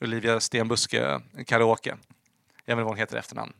[0.02, 1.90] Olivia Stenbuske karaoke.
[1.90, 3.54] Jag vet inte vad hon heter i efternamn.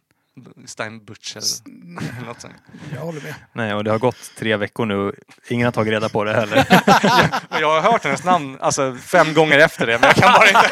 [0.66, 2.54] Steinbutch eller något sånt.
[2.94, 3.36] Jag håller med.
[3.54, 5.16] Nej, och det har gått tre veckor nu
[5.50, 6.60] ingen har tagit reda på det heller.
[7.50, 10.48] Och jag har hört hennes namn alltså, fem gånger efter det men jag kan bara
[10.48, 10.72] inte,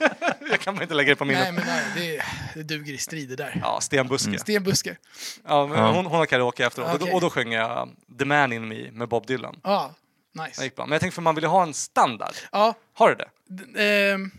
[0.00, 0.07] jag
[0.68, 1.42] kan bara inte lägga det på minnet.
[1.42, 1.84] Nej, men nej,
[2.54, 3.60] det, det duger i strider där.
[3.62, 4.28] Ja, Stenbuske.
[4.28, 4.38] Mm.
[4.38, 4.96] Stenbuske.
[5.46, 5.86] Ja, men Ja.
[5.92, 8.90] hon, hon har karaoke efteråt och, då, och då sjöng jag The Man In Me
[8.92, 9.60] med Bob Dylan.
[9.64, 9.94] Ja,
[10.34, 10.64] Det nice.
[10.64, 10.86] gick bra.
[10.86, 12.34] Men jag tänkte för man vill ju ha en standard.
[12.52, 13.28] Ja, Har du det?
[13.48, 14.30] d- ehm,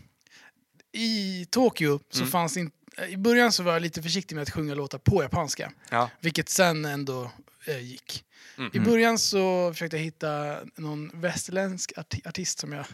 [0.92, 2.30] I Tokyo så Mm.
[2.30, 2.76] fanns inte...
[3.08, 5.72] I början så var jag lite försiktig med att sjunga låtar på japanska.
[5.90, 6.10] Ja.
[6.20, 7.30] Vilket sen ändå
[7.66, 8.24] gick.
[8.58, 8.70] Mm.
[8.74, 12.86] I början så försökte jag hitta någon västerländsk arti- artist som jag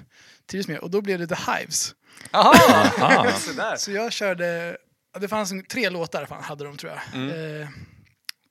[0.47, 1.95] trivs med och då blev det The Hives.
[2.31, 2.53] Aha!
[3.01, 3.77] Aha.
[3.79, 4.77] Så jag körde,
[5.21, 7.01] det fanns tre låtar fan, hade de tror jag.
[7.23, 7.61] Mm.
[7.63, 7.69] Eh,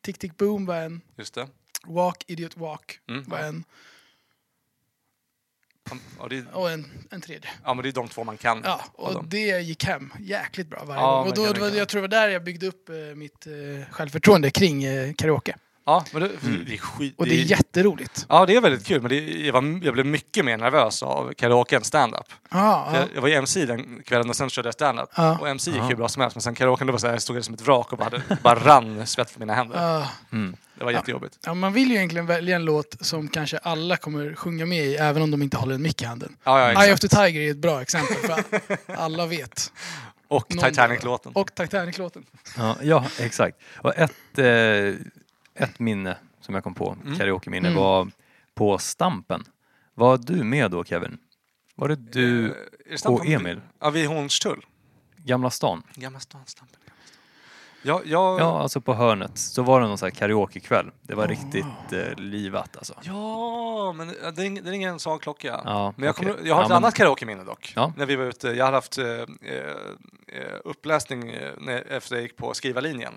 [0.04, 1.48] Tick Tick Boom var en, Just det.
[1.88, 3.24] Walk Idiot Walk Mm.
[3.28, 3.64] var en
[6.20, 7.50] Ja, det och en, en tredje.
[7.64, 8.62] ja, men det är de två man kan.
[8.64, 11.28] Ja, och det gick hem jäkligt bra varje Ja, gång.
[11.28, 13.54] Och då, tänka jag tror det var där jag byggde upp eh, mitt eh,
[13.92, 15.56] självförtroende kring eh, karaoke.
[15.88, 16.66] Ja, men det, Mm.
[16.68, 17.14] det är skit...
[17.18, 18.26] Och det är jätteroligt.
[18.30, 21.34] Ja, det är väldigt kul, men det, jag, var, jag blev mycket mer nervös av
[21.34, 22.26] karaoke än stand-up.
[22.52, 22.90] För ja.
[22.94, 25.10] Jag, jag var ju MC den kvällen och sen körde jag stand-up.
[25.16, 25.38] Ja.
[25.42, 25.90] Och MC gick Ja.
[25.90, 27.54] ju bra som helst, men sen karaoken, det var så här, jag stod där som
[27.54, 29.82] ett vrak och bara, hade, bara rann svett från mina händer.
[29.82, 30.10] Ja.
[30.32, 30.56] Mm.
[30.78, 31.38] Det var jättejobbigt.
[31.46, 34.96] Ja, man vill ju egentligen välja en låt som kanske alla kommer sjunga med i,
[34.96, 36.36] även om de inte håller en mick i handen.
[36.44, 38.44] Ja, ja, Eye of the Tiger är ett bra exempel, för
[38.96, 39.72] alla vet.
[40.28, 41.32] Och Titanic-låten.
[41.36, 42.26] Och Titanic-låten.
[42.58, 43.58] Ja, ja, exakt.
[43.78, 44.46] Och ett, eh,
[45.56, 47.18] ett minne som jag kom på, Mm.
[47.18, 47.80] karaoke-minne, Mm.
[47.82, 48.12] var
[48.54, 49.44] på Stampen.
[49.94, 51.18] Var du med då Kevin?
[51.76, 52.52] Var det du, Eh,
[53.04, 53.62] det och Emil?
[53.80, 54.66] Ja, vid Hornstull.
[55.18, 55.84] Gamla stan?
[55.96, 56.80] Gamla stan, Stampen.
[56.84, 56.95] Stan.
[57.88, 58.40] Ja, jag...
[58.40, 59.38] Ja, alltså på hörnet.
[59.38, 60.92] Så var det någon sån här karaokekväll.
[61.02, 62.94] Det var Oh, riktigt eh, livat alltså.
[63.02, 65.62] Ja, men det det ringer en sån klocka.
[65.66, 66.28] Ja, Men jag, okej.
[66.34, 67.74] kommer, jag har Ja, ett men- annat karaoke-minne dock.
[67.76, 67.94] Ja.
[67.98, 69.26] När vi var ute, jag hade haft eh, eh,
[70.28, 73.14] eh, uppläsning eh, när, efter jag gick på skrivarlinjen.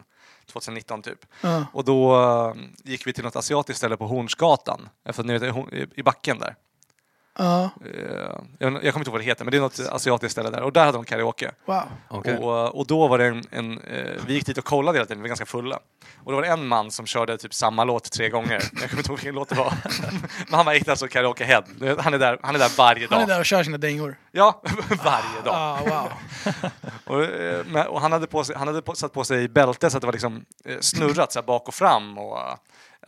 [0.53, 1.19] 2019 typ.
[1.41, 1.65] Ja.
[1.73, 2.55] Och då
[2.85, 4.89] gick vi till något asiatiskt ställe på Hornsgatan.
[5.13, 6.55] För ni vet, i backen där.
[7.41, 7.91] Ja, Eh,
[8.59, 10.63] jag, jag kommer inte ihåg vad det heter, men det är något asiatiskt ställe där.
[10.63, 11.51] Och där hade de karaoke.
[11.67, 11.83] wow.
[12.09, 12.37] Okej.
[12.39, 15.19] Och, och då var det en, en eh, vi gick dit och kollade hela tiden,
[15.19, 15.77] vi var ganska fulla.
[16.25, 18.63] Och då var det en man som körde typ samma låt tre gånger.
[18.81, 19.75] Jag kommer inte ihåg vilken låt det var.
[20.49, 21.65] Men han var riktigt alltså karaoke-head.
[21.99, 23.17] Han är där, han är där varje dag.
[23.17, 24.17] Han är där och kör sina dängor.
[24.33, 24.63] Ja,
[25.05, 25.55] varje dag.
[25.55, 26.13] Ah, wow.
[27.05, 29.91] Och, eh, men- och han hade, på sig, han hade på, satt på sig bälte
[29.91, 30.45] så att det var liksom
[30.81, 32.19] snurrat så här bak och fram.
[32.19, 32.39] Och,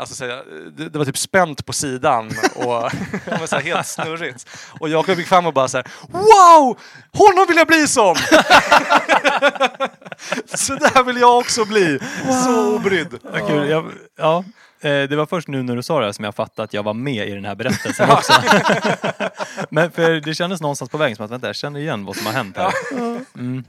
[0.00, 0.44] alltså, så här,
[0.76, 2.64] det, det var typ spänt på sidan och
[3.24, 4.46] det var så här helt snurrigt.
[4.80, 6.78] Och Jakob gick fram och bara så här: Wow!
[7.12, 8.16] Honom vill jag bli som!
[10.54, 11.98] så där vill jag också bli.
[12.44, 13.18] Så obrydd.
[13.48, 13.68] Kul.
[13.68, 14.44] Jag, ja,
[14.80, 16.82] eh, det var först nu när du sa det här som jag fattade att jag
[16.82, 18.32] var med i den här berättelsen också.
[19.70, 22.26] men för det kändes någonstans på vägen som att vänta, jag känner igen vad som
[22.26, 22.72] har hänt här.
[23.34, 23.64] Mm.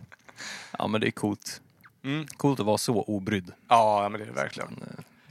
[0.80, 1.62] Ja men det är coolt.
[2.04, 2.26] Mm.
[2.38, 3.52] Coolt att vara så obrydd.
[3.67, 4.80] Ja, men det är det verkligen.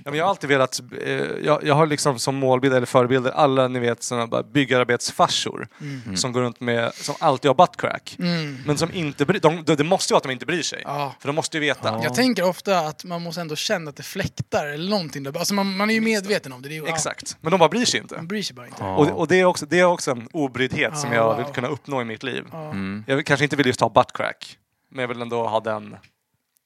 [0.04, 1.10] Ja, men jag har alltid velat, eh,
[1.42, 6.16] jag, jag har liksom som målbild eller förebilder alla ni vet såna bara byggarbetsfarsor Mm.
[6.16, 8.16] som går runt med, som alltid har buttcrack.
[8.18, 8.58] Mm.
[8.66, 10.82] Men som inte bry, de, de, det måste ju vara att de inte bryr sig.
[10.84, 11.14] Ja.
[11.20, 11.88] För de måste ju veta.
[11.88, 12.00] Ja.
[12.02, 15.22] Jag tänker ofta att man måste ändå känna att det fläktar eller någonting.
[15.22, 15.38] Där.
[15.38, 16.68] Alltså man, man är ju medveten om det.
[16.68, 17.36] det är ju, Exakt.
[17.40, 18.14] Men de bara bryr sig inte.
[18.14, 18.82] Ja, man bryr sig bara inte.
[18.82, 18.96] Ja.
[18.96, 21.68] Och, och det, är också, det är också en obryddhet som Ja, jag vill kunna
[21.68, 22.44] uppnå i mitt liv.
[22.52, 22.70] Ja.
[22.70, 23.04] Mm.
[23.06, 24.56] Jag kanske inte vill just ha buttcrack.
[24.90, 25.96] Men jag vill ändå ha den,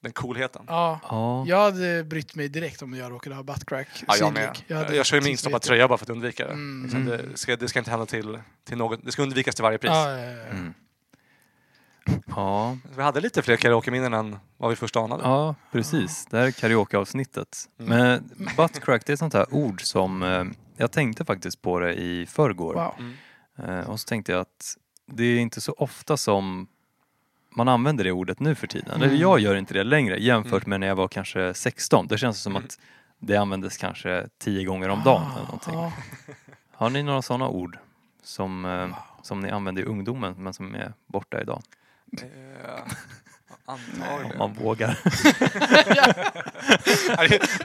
[0.05, 0.65] den coolheten.
[0.69, 1.01] Ja.
[1.11, 1.45] Ja.
[1.47, 3.89] Jag hade brytt mig direkt om jag råkade ha buttcrack.
[4.07, 4.59] Ja, jag med.
[4.67, 6.53] Jag, hade jag kör ju tyckt instoppad tröja bara för att undvika det.
[6.53, 6.83] Mm.
[6.83, 9.05] Liksom, det, ska, det ska inte hända till, till något.
[9.05, 9.91] Det ska undvikas till varje pris.
[9.91, 10.47] Ja, ja, ja, ja.
[10.47, 10.75] Mm.
[12.27, 15.23] Ja, Vi hade lite fler karaoke-minnen än vad vi först anade.
[15.23, 16.27] ja, precis.
[16.31, 17.69] Det här är karaokeavsnittet.
[17.81, 17.99] Mm.
[17.99, 20.45] Men buttcrack, det är ett sånt här ord som eh,
[20.77, 22.75] jag tänkte faktiskt på det i förrgår.
[22.75, 22.95] Wow.
[22.99, 23.79] Mm.
[23.81, 24.77] Eh, och så tänkte jag att
[25.13, 26.67] det är inte så ofta som
[27.55, 28.91] man använder det ordet nu för tiden.
[28.95, 29.21] Eller Mm.
[29.21, 30.71] jag gör inte det längre jämfört Mm.
[30.71, 32.07] med när jag var kanske 16.
[32.07, 32.65] Det känns som Mm.
[32.65, 32.79] att
[33.19, 35.75] det användes kanske tio gånger om dagen eller någonting.
[35.75, 35.93] Ja.
[36.73, 37.79] Har ni några sådana ord
[38.23, 38.89] som, eh,
[39.23, 41.63] som ni använde i ungdomen men som är borta idag?
[42.23, 42.27] Eh,
[43.67, 44.39] Om antagligen.
[44.39, 44.99] man vågar.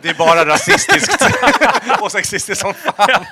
[0.02, 1.26] Det- är bara rasistiskt
[2.02, 3.26] och sexistiskt som fan.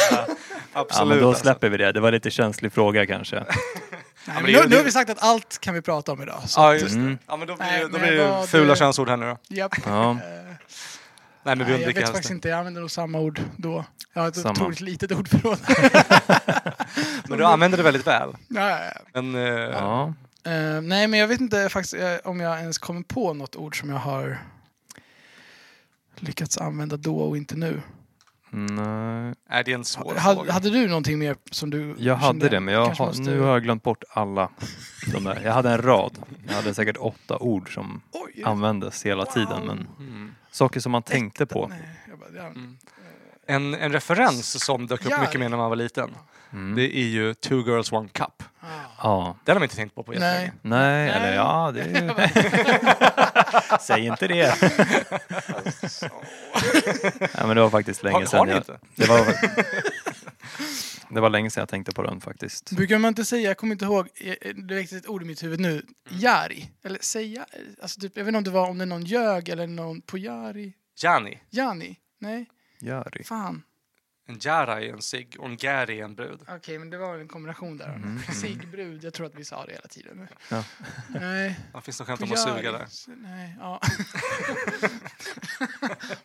[0.00, 0.26] Ja,
[0.72, 1.08] Absolut.
[1.08, 1.42] men då alltså.
[1.42, 1.92] släpper vi det.
[1.92, 3.44] Det var lite känslig fråga kanske.
[4.28, 6.42] Nej, men det- nu, nu har vi sagt att allt kan vi prata om idag.
[6.46, 7.00] Så Ja, just det.
[7.00, 7.18] Mm.
[7.26, 9.38] Ja, men då blir, Nej, då men blir det fula du- könsord här nu då.
[9.48, 9.74] Japp.
[9.86, 10.10] Ja.
[10.10, 10.16] Eh,
[11.42, 13.84] Nej, men vi Nej, jag vet faktiskt inte, jag använder nog samma ord då.
[14.12, 14.50] Jag har ett Samma.
[14.52, 15.58] otroligt litet ordförråd.
[17.28, 18.36] Men du använder det väldigt väl.
[18.48, 18.78] ja.
[19.14, 20.14] Men, eh, Ja.
[20.44, 23.90] Eh, nej, men jag vet inte faktiskt om jag ens kommer på något ord som
[23.90, 24.38] jag har
[26.16, 27.80] lyckats använda då och inte nu.
[28.50, 29.34] Nej.
[29.48, 30.52] är det en svår Hade, fråga?
[30.52, 33.48] hade du någonting mer som du Jag hade det men jag har, måste- nu har
[33.52, 34.48] jag glömt bort alla.
[35.12, 35.40] De där.
[35.44, 36.18] Jag hade en rad.
[36.48, 40.34] Jag hade säkert åtta ord som Oj, användes hela tiden men Mm.
[40.50, 41.70] saker som man tänkte på.
[42.54, 42.76] Mm.
[43.46, 45.20] En, en referens som dök upp Ja.
[45.20, 46.10] mycket mer när man var liten.
[46.52, 46.74] Mm.
[46.76, 48.42] Det är ju Two Girls One Cup.
[49.00, 49.34] Ah.
[49.44, 50.20] Den har man inte tänkt på på Nej.
[50.20, 50.52] jättelänge.
[50.62, 51.34] Nej, eller Nej.
[51.34, 52.08] ja, det är ju...
[53.80, 54.56] Säg inte det.
[57.34, 58.38] ja, men det var faktiskt länge Har, sedan.
[58.38, 58.60] har ni jag...
[58.60, 58.78] inte?
[58.94, 59.34] Det var...
[61.14, 62.70] det var länge sedan jag tänkte på den faktiskt.
[62.70, 65.24] Brukar man inte säga, jag kommer inte ihåg, eh, eh, det väckte ett ord i
[65.24, 66.70] mitt huvud nu, jari.
[66.84, 67.46] Eller säga,
[67.82, 70.00] alltså typ, jag vet inte om det var om det är någon ljög eller någon
[70.00, 70.72] på jari.
[71.02, 71.38] Jani.
[71.50, 71.96] Jani?
[72.20, 72.46] Nej,
[72.80, 73.24] Jari.
[73.24, 73.62] fan.
[74.30, 76.40] En jara är en cigg och en gäri är en brud.
[76.48, 77.88] Okej, men det var en kombination där.
[77.88, 78.22] Mhm.
[78.34, 80.28] Sigbrud, jag tror att vi sa det hela tiden.
[80.48, 80.64] Ja.
[81.08, 81.60] Nej.
[81.74, 82.86] Det finns något skämt om att suga där.
[83.06, 83.80] Nej, ja.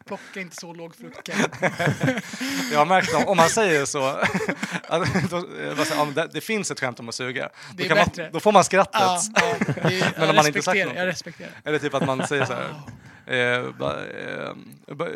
[0.06, 1.30] Plocka inte så låg frukt.
[2.72, 4.00] Jag har märkt om, om man säger så,
[5.30, 5.38] då,
[5.94, 8.06] eh, om det, det finns ett skämt om att suga, Det då, är kan man,
[8.08, 8.30] bättre.
[8.34, 8.94] då får man skrattet.
[8.94, 10.98] Ja, ja, det Men jag om man inte sagt respekterar, något.
[10.98, 11.52] jag respekterar.
[11.64, 12.74] Eller typ att man säger så här.
[13.26, 14.54] Eh, bara, eh,
[14.88, 15.10] bara,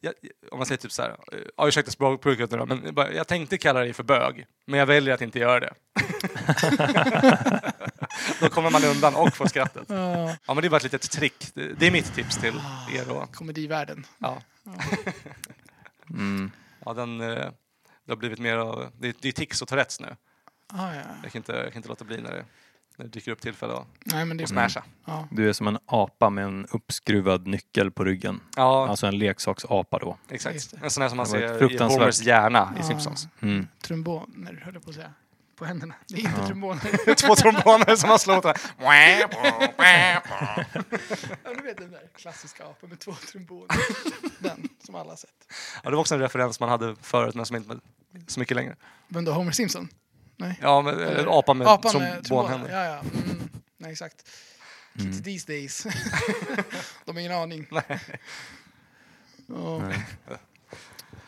[0.00, 0.14] jag,
[0.50, 3.28] om man säger typ så här, eh, ja ursäkta språkbruket nu då, men bara, jag
[3.28, 5.74] tänkte kalla dig för bög, men jag väljer att inte göra det.
[8.40, 9.84] då kommer man undan och får skrattet.
[9.88, 12.54] Ja, men det är bara ett litet trick, det, är mitt tips till
[12.94, 13.26] er då.
[13.32, 14.06] komedivärlden.
[14.18, 14.42] Ja,
[16.10, 16.50] Mm.
[16.84, 17.52] ja den, det
[18.08, 20.16] har blivit mer av, det, det är tics och Tourettes nu.
[20.72, 21.02] Ah, ja.
[21.22, 22.44] Jag kan inte, jag kan inte låta bli när det,
[23.00, 24.84] när det dyker upp tillfälle att Nej, men det smasha.
[25.04, 25.28] Ja.
[25.30, 28.40] Du är som en apa med en uppskruvad nyckel på ryggen.
[28.56, 30.18] Ja, Alltså en leksaksapa då.
[30.30, 30.72] Exakt.
[30.82, 31.78] En sån här som man var ser i.
[31.78, 32.84] Homers hjärna i Ja.
[32.86, 33.28] Simpsons.
[33.40, 33.66] Mm.
[33.82, 35.12] Tromboner, höll jag på att säga.
[35.56, 35.94] På händerna.
[36.08, 36.46] Det är inte Ja.
[36.46, 37.14] tromboner.
[37.26, 38.60] Två tromboner som man slår åt varandra.
[41.44, 43.76] ja, du vet den där klassiska apan med två tromboner.
[44.38, 45.30] Den, som alla har sett.
[45.82, 47.76] Ja, det var också en referens man hade förut men som inte
[48.26, 48.76] så mycket längre.
[49.08, 49.32] Vem då?
[49.32, 49.88] Homer Simpson?
[50.60, 52.70] Ja, men, eller en apa med Apan med trombonhänder.
[52.70, 52.98] Ja, ja.
[53.00, 53.48] Mm.
[53.78, 54.28] Nej, exakt.
[54.94, 55.22] Kids Mm.
[55.22, 55.86] these days.
[57.04, 57.66] De har ingen aning.
[57.70, 58.00] Nej.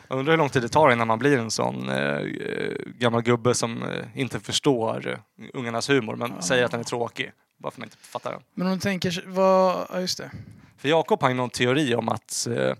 [0.07, 3.21] Jag undrar hur lång tid det tar innan man blir en sån eh, eh, gammal
[3.21, 6.41] gubbe som eh, inte förstår eh, ungarnas humor men Ja.
[6.41, 7.31] säger att den är tråkig.
[7.57, 8.41] Bara för att man inte fattar den.
[8.53, 9.87] Men om du tänker, vad...
[9.89, 10.31] Ja, just det.
[10.77, 12.73] För Jakob har ju någon teori om att eh,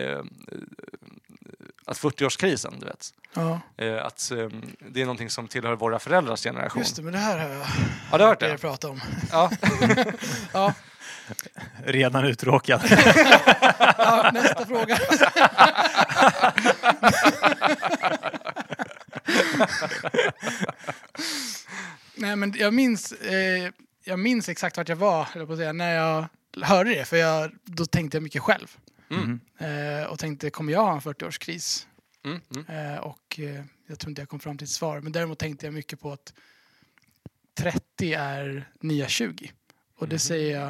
[0.00, 0.18] eh,
[1.84, 3.08] att 40-årskrisen, du vet.
[3.34, 4.48] Ja, Eh, att eh,
[4.90, 6.82] det är någonting som tillhör våra föräldrars generation.
[6.82, 7.02] just det.
[7.02, 7.64] Men det här har jag
[8.10, 8.58] Har du hört er det?
[8.58, 9.00] prata om.
[9.32, 9.50] Ja.
[10.52, 10.74] Ja,
[11.84, 12.80] Redan uttråkad.
[13.98, 14.98] ja nästa fråga.
[22.14, 23.70] Nej, men jag minns, eh,
[24.04, 26.24] jag minns exakt vart jag var, jag på säga, när jag
[26.62, 27.04] hörde det.
[27.04, 28.76] För jag, då tänkte jag mycket själv.
[29.10, 29.40] Mm.
[29.58, 31.86] Eh, och tänkte, kommer jag ha en 40-årskris?
[32.24, 32.40] Mm.
[32.56, 32.94] Mm.
[32.94, 35.00] Eh, och eh, jag tror inte jag kom fram till ett svar.
[35.00, 36.32] Men däremot tänkte jag mycket på att
[37.54, 39.52] 30 är nya 20.
[39.96, 40.18] Och det Mhm.
[40.18, 40.66] säger jag,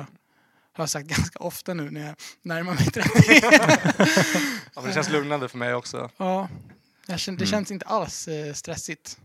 [0.72, 3.08] har jag sagt ganska ofta nu när jag närmar mig 30.
[4.74, 6.10] Ja, det känns lugnande för mig också.
[6.16, 6.48] ja,
[7.06, 7.46] känner, det Mm.
[7.46, 9.18] känns inte alls eh, stressigt.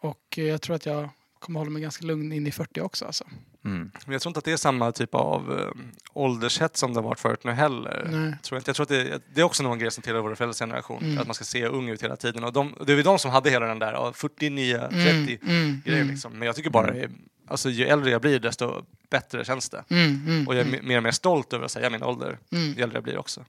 [0.00, 1.08] Och eh, jag tror att jag
[1.42, 3.04] kommer hålla mig ganska lugn in i 40 också.
[3.04, 3.24] Alltså.
[3.64, 3.90] Mm.
[4.06, 5.68] Men jag tror inte att det är samma typ av eh,
[6.12, 8.06] åldershets som det har varit förut nu heller.
[8.10, 8.36] Nej.
[8.42, 8.68] Tror jag, inte.
[8.68, 11.02] jag tror att det, det är också någon grej som tillhör våra föräldrars generation.
[11.04, 11.18] Mm.
[11.18, 12.44] Att man ska se ung ut hela tiden.
[12.44, 15.28] Och de, det är ju de som hade hela den där ja, 49, 30 Mm,
[15.42, 16.00] mm, grejen.
[16.02, 16.32] mm, Liksom.
[16.38, 17.10] Men jag tycker bara är,
[17.48, 19.84] alltså, ju äldre jag blir desto bättre känns det.
[19.88, 22.02] mm, mm, Och jag är mm, me- mer och mer stolt över att säga min
[22.02, 22.72] ålder mm.
[22.72, 23.44] ju äldre jag blir också.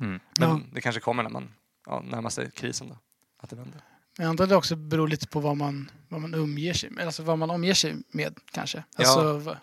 [0.00, 0.20] Mm.
[0.38, 0.60] Men Ja.
[0.72, 1.48] det kanske kommer när man
[1.86, 2.88] ja, närmar sig krisen.
[2.88, 2.98] Då.
[3.42, 3.80] Att det vänder.
[4.20, 7.06] Jag antar att det också beror lite på vad man, vad man omger sig med.
[7.06, 8.78] Alltså vad man omger sig med kanske.
[8.78, 9.04] Ja.
[9.04, 9.58] Alltså, va-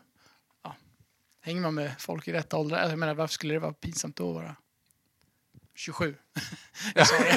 [0.63, 0.75] ja.
[1.41, 2.75] Hänger man med folk i rätt ålder?
[2.77, 4.55] Alltså, Jag menar, varför skulle det vara pinsamt då att vara
[5.75, 6.15] 27?
[6.95, 7.35] Jag sa det.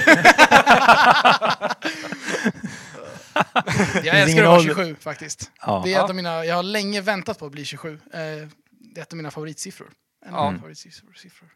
[4.04, 4.74] jag älskar att vara ålder.
[4.74, 5.50] 27 faktiskt.
[5.60, 5.80] Ja.
[5.84, 6.04] Det är Ja.
[6.04, 7.92] ett av mina, jag har länge väntat på att bli 27.
[7.94, 8.48] Eh, det
[8.96, 9.90] är ett av mina favoritsiffror.
[10.26, 10.46] En Ja.
[10.50, 11.12] mina favoritsiffror.
[11.12, 11.48] siffror.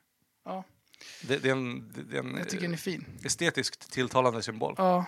[0.44, 0.64] Ja,
[1.22, 3.04] Det, det är en, det, det är en jag tycker den är fin.
[3.24, 4.74] estetiskt tilltalande symbol.
[4.78, 5.06] Ja.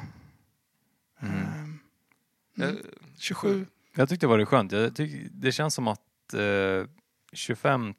[1.20, 1.35] Mm.
[1.37, 1.79] Ehm,
[2.59, 2.83] Eh, mm,
[3.18, 3.66] 27.
[3.96, 4.72] Jag tyckte det var skönt.
[4.72, 6.87] Jag tyck, det känns som att eh,
[7.33, 7.94] 25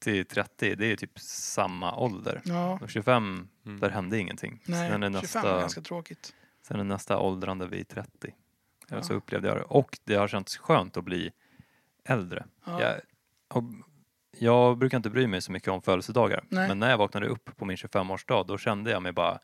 [0.00, 2.40] till 30, det är typ samma ålder.
[2.44, 3.80] Ja, Och 25, Mm.
[3.80, 4.60] där hände ingenting.
[4.66, 6.34] nej, sen, är 25 är nästa, ganska tråkigt.
[6.62, 8.34] sen är nästa åldrande vid 30.
[8.88, 9.02] Ja.
[9.02, 9.62] Så upplevde jag det.
[9.62, 11.30] Och det har känts skönt att bli
[12.04, 12.46] äldre.
[12.64, 12.82] Ja.
[12.82, 13.00] Jag,
[13.48, 13.64] och
[14.38, 16.44] jag brukar inte bry mig så mycket om födelsedagar.
[16.48, 16.68] Nej.
[16.68, 19.38] Men när jag vaknade upp på min 25-årsdag då kände jag mig bara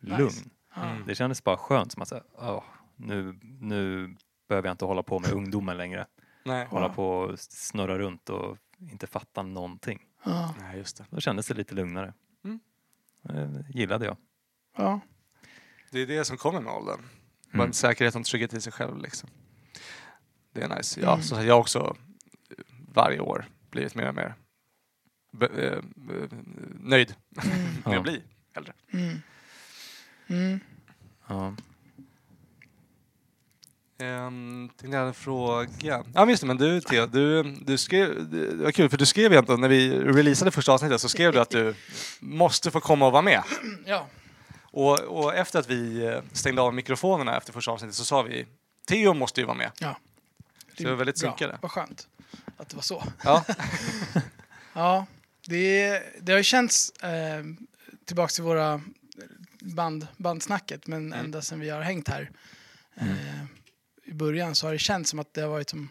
[0.00, 0.18] Nice.
[0.18, 0.50] lugn.
[0.76, 1.06] Mm.
[1.06, 1.92] Det kändes bara skönt.
[1.92, 2.62] Som att säga, "Åh,
[2.96, 4.16] nu, nu
[4.48, 6.06] behöver jag inte hålla på med ungdomen längre.
[6.44, 6.66] Nej.
[6.66, 6.92] Hålla Ja.
[6.92, 10.02] på och snurra runt och inte fatta någonting.
[10.24, 10.54] Ja.
[10.60, 11.04] Nej, just det.
[11.10, 12.14] Då kändes det lite lugnare.
[12.44, 12.60] Mm.
[13.22, 14.16] Det gillade jag.
[14.76, 15.00] Ja.
[15.90, 17.00] Det är det som kommer med åldern.
[17.54, 17.72] Mm.
[17.72, 19.28] Säkerhet och trygghet i sig själv liksom.
[20.52, 21.00] Det är nice.
[21.00, 21.22] Ja, Mm.
[21.22, 21.96] så jag har också
[22.50, 24.34] eh, varje år blivit mer och mer
[25.32, 25.72] be- eh,
[26.16, 26.28] eh,
[26.80, 27.58] nöjd Mm.
[27.84, 28.22] med att bli
[28.54, 28.72] äldre.
[30.28, 30.60] Mm.
[31.28, 31.54] Ja.
[33.98, 35.68] Um, tänkte jag hade en fråga.
[35.82, 39.06] Ja men just det, men du Theo, du, du skrev, det var kul för du
[39.06, 41.74] skrev egentligen när vi releasade första avsnittet så skrev du att du
[42.20, 43.42] måste få komma och vara med.
[43.86, 44.06] Ja.
[44.62, 48.46] Och, och efter att vi eh, stängde av mikrofonerna efter första avsnittet så sa vi
[48.86, 49.70] Theo måste ju vara med.
[49.78, 49.96] ja.
[50.76, 51.30] Så det var väldigt Bra.
[51.30, 51.58] synkade.
[51.62, 52.08] Vad skönt
[52.56, 53.04] att det var så.
[53.24, 53.44] Ja.
[54.76, 55.06] Ja,
[55.46, 57.44] det, det har ju känts eh,
[58.04, 58.80] tillbaks till våra
[59.64, 61.24] band, bandsnacket, men Mm.
[61.24, 62.30] ända sedan vi har hängt här
[62.96, 63.44] eh,
[64.04, 65.88] i början så har det känts som att det har varit som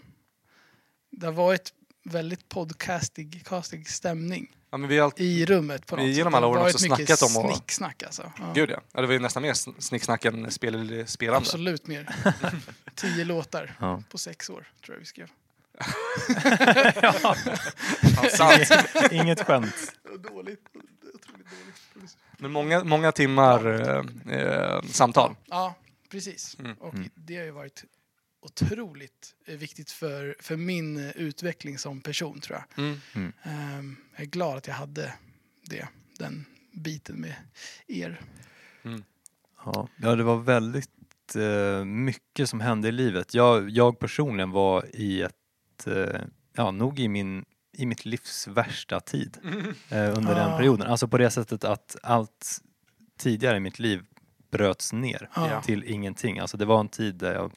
[1.11, 5.95] det har varit väldigt podcastig castig stämning ja men vi har alltid, i rummet på
[5.95, 6.37] Vi något genom sätt.
[6.37, 8.31] alla Det har åren varit också snackat om att- snicksnack alltså.
[8.39, 8.81] Ja, gud ja.
[8.93, 9.01] ja.
[9.01, 11.37] Det var ju nästan mer sn- snicksnack än spel, spelande.
[11.37, 12.15] Absolut mer.
[12.95, 14.03] Tio låtar Ja.
[14.09, 15.27] på sex år tror jag vi skrev.
[17.01, 17.13] Ja,
[18.29, 19.11] sant.
[19.11, 19.75] Inget skämt.
[20.03, 20.65] Dåligt.
[21.13, 21.47] Otroligt
[21.95, 22.17] dåligt.
[22.43, 23.65] Men många, många timmar
[24.27, 25.35] eh, eh, samtal.
[25.45, 25.75] Ja,
[26.09, 26.57] precis.
[26.59, 26.73] Mm.
[26.79, 27.09] Och Mm.
[27.15, 27.83] det har ju varit
[28.41, 32.85] otroligt eh, viktigt för, för min eh, utveckling som person tror jag.
[32.85, 33.33] Mm.
[33.43, 35.13] Ehm, jag är glad att jag hade
[35.65, 35.87] det,
[36.19, 37.35] den biten med
[37.87, 38.21] er.
[39.65, 40.89] Ja, ja det var väldigt
[41.35, 43.33] eh, mycket som hände i livet.
[43.33, 45.87] Jag, jag personligen var i ett,
[46.53, 49.37] ja nog i min i mitt livs värsta tid
[49.89, 50.57] eh, under den Ah.
[50.57, 50.87] perioden.
[50.87, 52.57] Alltså på det sättet att allt
[53.17, 54.03] tidigare i mitt liv
[54.51, 55.61] bröts ner Ja.
[55.61, 56.39] till ingenting.
[56.39, 57.51] Alltså det var en tid där jag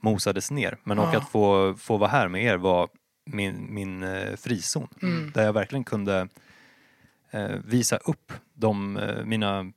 [0.00, 0.76] mosades ner.
[0.84, 1.18] Men och Ja.
[1.18, 2.88] att få, få vara här med er var
[3.24, 4.88] min, min eh, frizon.
[5.02, 5.30] Mm.
[5.34, 6.28] Där jag verkligen kunde
[7.30, 9.72] eh, visa upp de, eh, mina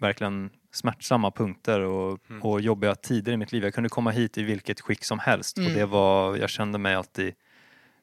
[0.00, 2.42] verkligen smärtsamma punkter och, Mm.
[2.42, 3.64] och jobbiga tider i mitt liv.
[3.64, 5.76] Jag kunde komma hit i vilket skick som helst och Mm.
[5.76, 7.34] det var, jag kände mig alltid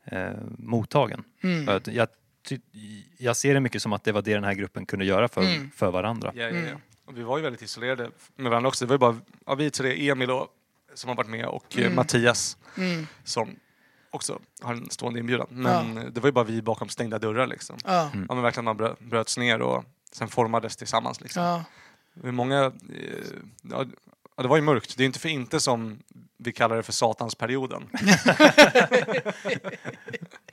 [0.05, 1.23] eh, mottagen.
[1.43, 1.81] Mm.
[1.85, 2.07] jag,
[3.17, 5.41] jag ser det mycket som att det var det den här gruppen kunde göra för,
[5.41, 5.71] Mm.
[5.75, 6.31] för varandra.
[6.35, 6.55] Ja, ja, ja.
[6.57, 6.77] Mm.
[7.05, 8.85] Och vi var ju väldigt isolerade med varandra också.
[8.85, 10.47] Det var ju bara ja, vi tre, Emil och,
[10.93, 11.95] som har varit med och eh, Mm.
[11.95, 13.07] Mattias Mm.
[13.23, 13.55] som
[14.11, 15.47] också har en stående inbjudan.
[15.49, 17.77] Men eh, det var ju bara vi bakom stängda dörrar liksom.
[17.85, 18.09] Ja.
[18.13, 18.25] Mm.
[18.29, 21.43] Ja men verkligen man brö- bröts ner och sen formades tillsammans liksom.
[21.43, 21.63] Ja.
[22.23, 22.71] Hur många, eh,
[23.61, 23.85] ja,
[24.39, 24.97] ja, det var ju mörkt.
[24.97, 25.99] Det är inte för inte som
[26.37, 27.89] vi kallar det för satansperioden.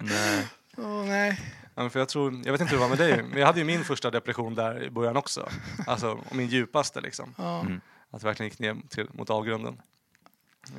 [0.00, 0.46] Nej.
[0.76, 1.40] Åh, nej.
[1.74, 3.58] Ja, för jag, tror, jag vet inte hur det var med dig, men jag hade
[3.58, 5.48] ju min första depression där i början också.
[5.86, 7.34] Alltså, och min djupaste liksom.
[7.38, 7.60] Ja.
[7.60, 7.80] Mm.
[8.10, 9.80] Att det verkligen gick ner till, mot avgrunden.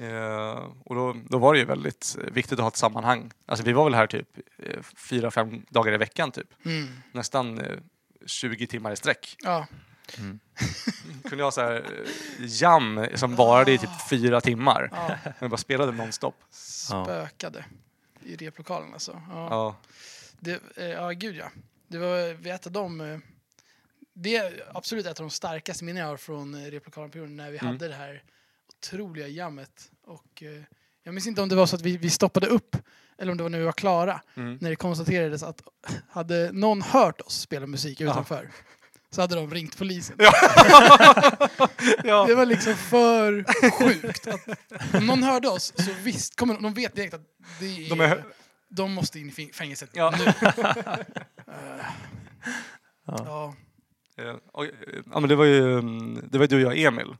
[0.01, 3.31] Eh, och då, då var det ju väldigt viktigt att ha ett sammanhang.
[3.45, 6.65] Alltså vi var väl här typ eh, fyra, fem dagar i veckan typ.
[6.65, 6.87] Mm.
[7.11, 7.77] Nästan eh,
[8.25, 9.35] 20 timmar i sträck.
[9.43, 9.67] Ja.
[10.19, 10.39] Mm.
[11.23, 14.89] Kunde jag ha så här eh, jam som varade i typ fyra timmar.
[14.91, 15.17] ja.
[15.39, 16.35] Men bara spelade nonstop.
[16.51, 17.65] Spökade
[18.23, 19.21] i replokalen alltså.
[19.29, 19.47] Ja.
[19.49, 19.75] Ja.
[20.39, 21.49] Det, eh, ja, gud ja.
[21.87, 23.01] Det var vid ett av dem.
[23.01, 23.17] eh,
[24.13, 27.57] Det är absolut ett av de starkaste minnen jag har från eh, replokalen när vi
[27.57, 27.67] Mm.
[27.73, 28.23] hade det här
[28.69, 29.91] otroliga jammet.
[30.03, 30.63] Och, eh,
[31.03, 32.75] jag minns inte om det var så att vi, vi stoppade upp
[33.17, 34.21] eller om det var när vi var klara.
[34.35, 34.57] Mm.
[34.61, 35.61] När det konstaterades att
[36.09, 38.49] hade någon hört oss spela musik utanför
[39.11, 40.15] så hade de ringt polisen.
[42.03, 42.25] ja.
[42.27, 44.27] Det var liksom för sjukt.
[44.27, 44.47] Att
[44.93, 47.21] om någon hörde oss så visst, kommer, de vet direkt att
[47.59, 48.23] det är, De
[48.69, 50.13] de, är- måste in i fäng- fängelset Ja.
[50.19, 50.33] nu.
[53.09, 53.15] Ja.
[53.25, 53.53] ja.
[54.23, 54.35] Eh, eh,
[55.13, 57.15] Ja men det var ju mm, det var du och jag Emil.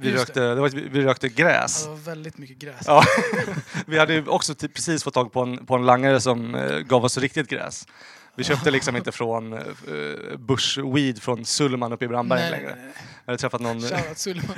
[0.00, 0.54] Vi Just rökte, det.
[0.54, 1.82] var, vi rökte gräs.
[1.84, 2.82] Det var väldigt mycket gräs.
[2.86, 3.02] Ja.
[3.86, 7.04] Vi hade också typ precis fått tag på en, på en langare som eh, gav
[7.04, 7.86] oss riktigt gräs.
[8.38, 9.60] Vi köpte liksom inte från uh,
[10.38, 12.74] bushweed från Sullman uppe i Brandbergen nej, längre.
[12.74, 13.04] nej, nej.
[13.24, 14.56] Jag hade träffat någon, Shoutout Suleiman.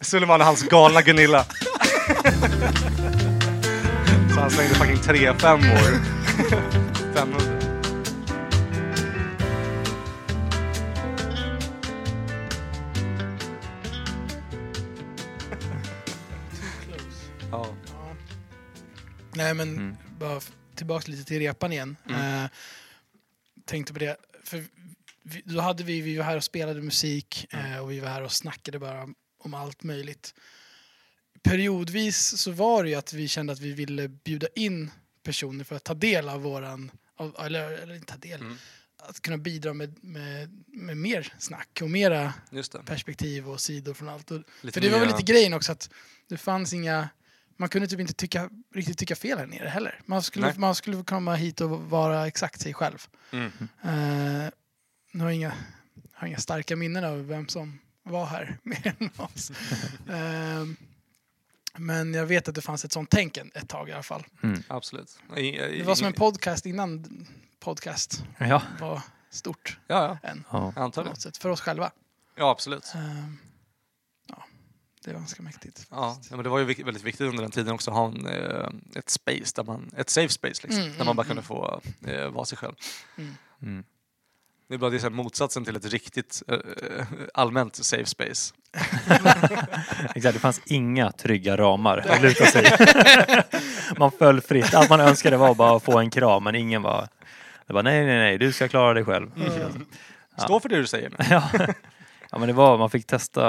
[0.00, 1.44] Sullman och hans galna Gunilla.
[4.34, 6.02] Så han slängde fucking tre femmor.
[7.14, 7.47] 500.
[19.48, 19.96] Nej, men Mm.
[20.18, 20.40] bara
[20.74, 21.96] tillbaka lite till repan igen.
[22.08, 22.44] Mm.
[22.44, 22.50] Eh,
[23.64, 24.64] tänkte på det, för
[25.22, 27.72] vi, då hade vi, vi var här och spelade musik Mm.
[27.72, 30.34] eh, och vi var här och snackade bara om, allt möjligt.
[31.42, 34.90] Periodvis så var det ju att vi kände att vi ville bjuda in
[35.22, 38.56] personer för att ta del av våran, av, eller, eller inte ta del, Mm.
[38.96, 42.32] att kunna bidra med, med, med mer snack och mera
[42.86, 44.30] perspektiv och sidor från allt.
[44.30, 44.42] Och,
[44.72, 45.90] för det var väl lite grejen också att
[46.28, 47.08] det fanns inga...
[47.60, 50.00] Man kunde typ inte tycka, riktigt tycka fel här nere heller.
[50.06, 50.58] Man skulle, Nej.
[50.58, 53.06] man skulle komma hit och vara exakt sig själv.
[53.32, 53.46] Mm.
[53.46, 54.50] Uh,
[55.12, 55.52] nu har jag inga,
[56.12, 59.50] har inga starka minnen av vem som var här mer än oss.
[60.08, 60.64] Eh,
[61.76, 64.24] men jag vet att det fanns ett sånt tänk ett tag i alla fall.
[64.68, 65.18] Absolut.
[65.36, 67.26] I- i- Det var som en podcast innan
[67.60, 68.62] podcast Ja.
[68.80, 69.00] var
[69.30, 70.28] stort Ja, ja.
[70.28, 70.44] än.
[70.50, 70.90] ja.
[70.94, 71.90] På något sätt, för oss själva.
[72.36, 72.90] Ja, absolut.
[72.94, 73.00] Ja,
[75.08, 75.86] det var ganska mäktigt.
[75.90, 76.30] Ja, faktiskt.
[76.30, 78.68] ja, men det var ju väldigt viktigt under den tiden också att ha en, eh,
[78.94, 81.80] ett space, där man, ett safe space liksom, Mm, där man bara mm, kunde få
[82.06, 82.74] eh, vara sig själv.
[83.62, 83.84] Mm.
[84.68, 86.58] Det är bara det är motsatsen till ett riktigt eh,
[87.34, 88.54] allmänt safe space.
[90.14, 92.64] Exakt, det fanns inga trygga ramar att luta sig.
[93.98, 94.74] Man föll fritt.
[94.74, 97.08] Allt man önskade var bara att få en kram, men ingen var...
[97.66, 99.30] Det var nej, nej, nej, du ska klara dig själv.
[99.36, 99.86] Mm.
[100.36, 100.42] Ja.
[100.44, 101.16] Stå för det du säger nu.
[101.30, 101.50] Ja.
[102.30, 103.42] ja, men det var, man fick testa...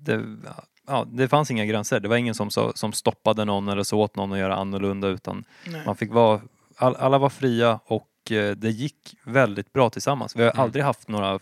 [0.00, 0.24] Det,
[0.86, 2.00] ja, det fanns inga gränser.
[2.00, 5.44] Det var ingen som, som stoppade någon eller så åt någon att göra annorlunda utan
[5.66, 5.82] Nej.
[5.86, 6.40] man fick vara...
[6.76, 10.36] All, alla var fria och eh, det gick väldigt bra tillsammans.
[10.36, 10.62] Vi har Mm.
[10.62, 11.38] aldrig haft några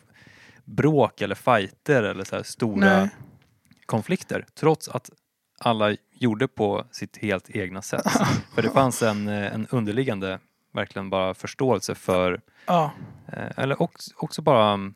[0.65, 3.09] bråk eller fighter eller så här stora Nej.
[3.87, 5.11] konflikter trots att
[5.61, 8.07] alla gjorde på sitt helt egna sätt.
[8.55, 10.39] För det fanns en, eh, en underliggande
[10.73, 12.91] verkligen bara förståelse för Ja,
[13.33, 14.93] Eh, Eller också, också bara,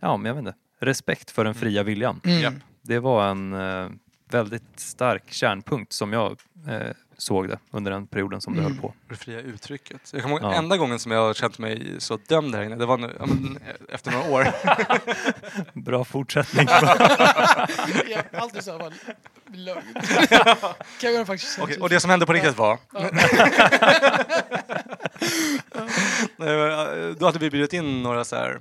[0.00, 2.20] ja men jag vet inte, respekt för den fria viljan.
[2.24, 2.60] mm.
[2.82, 3.88] Det var en eh,
[4.30, 6.30] väldigt stark kärnpunkt som jag
[6.68, 6.80] eh,
[7.18, 8.72] såg det under den perioden som det Mm.
[8.72, 8.94] höll på.
[9.08, 10.10] Det fria uttrycket.
[10.12, 10.54] Jag kommer ihåg Ja.
[10.54, 13.26] enda gången som jag har känt mig så dömd här inne, det var nu, ja,
[13.26, 14.46] men, eh, efter några år.
[15.80, 16.66] Bra fortsättning.
[18.32, 18.92] Allt du sa var
[19.54, 19.82] lögn.
[21.18, 22.78] Har faktiskt och, och det som hände på riktigt var...
[27.18, 28.60] Då hade vi bjudit in några så här,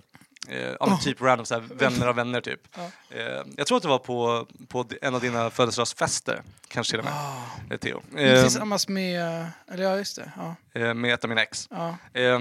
[0.50, 2.62] eh, ja, typ random så här, vänner av vänner typ.
[2.76, 3.16] Ja.
[3.18, 7.06] Eh, jag tror att det var på, på en av dina födelsedagsfester, kanske till och
[7.06, 8.02] med, Ah, eh, Theo.
[8.18, 10.32] Eh, tillsammans med, eller ja just det.
[10.38, 11.68] Ja, eh, med ett av mina ex.
[11.72, 12.40] ja, Eh,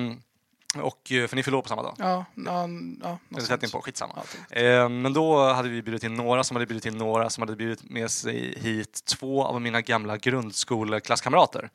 [0.83, 1.95] och, eh, för ni år på samma dag.
[1.99, 2.69] ja, ja,
[3.03, 3.73] ja något sånt.
[3.73, 4.13] på, skitsamma.
[4.17, 4.57] Ja, typ.
[4.59, 7.57] Eh, men då hade vi bjudit in några som hade bjudit in några som hade
[7.57, 11.71] bjudit med sig hit två av mina gamla grundskoleklasskamrater.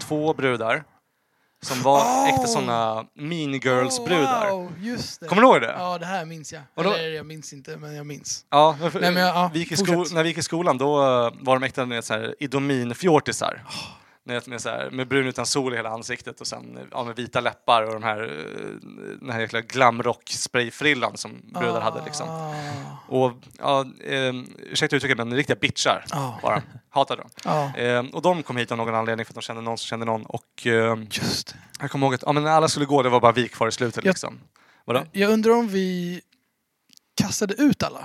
[0.00, 0.84] Två brudar
[1.62, 2.28] som var Oh!
[2.28, 4.50] äkta såna mean girls-brudar.
[4.50, 5.26] Wow, just det.
[5.28, 5.74] Kommer du ihåg det?
[5.78, 6.62] Ja, det här minns jag.
[6.74, 8.44] Då- Eller jag minns inte, men jag minns.
[8.50, 9.58] Ja, Nej, men ja, vi
[10.14, 13.60] när vi gick i skolan då eh, var de äkta med så här idomin-fjortisar.
[14.24, 17.16] Med, med, så här, med brun utan sol i hela ansiktet och sen ja, med
[17.16, 18.66] vita läppar och de här, eh,
[19.20, 22.28] den här jäkla glamrock-sprayfrillan som brudar hade liksom.
[22.28, 22.54] Ah,
[23.08, 26.38] Och ja, eh, ursäkta uttrycket men riktiga bitchar Ja.
[26.42, 26.62] bara.
[26.90, 27.30] Hatade dem.
[27.44, 29.86] ja, Eh, och de kom hit av någon anledning för att de kände någon som
[29.86, 30.26] kände någon.
[30.26, 33.20] Och eh, just jag kommer ihåg att ja, men när alla skulle gå, det var
[33.20, 34.40] bara vi kvar i slutet Jag- liksom.
[34.84, 35.04] Vadå?
[35.12, 36.20] Jag undrar om vi
[37.16, 38.04] kastade ut alla,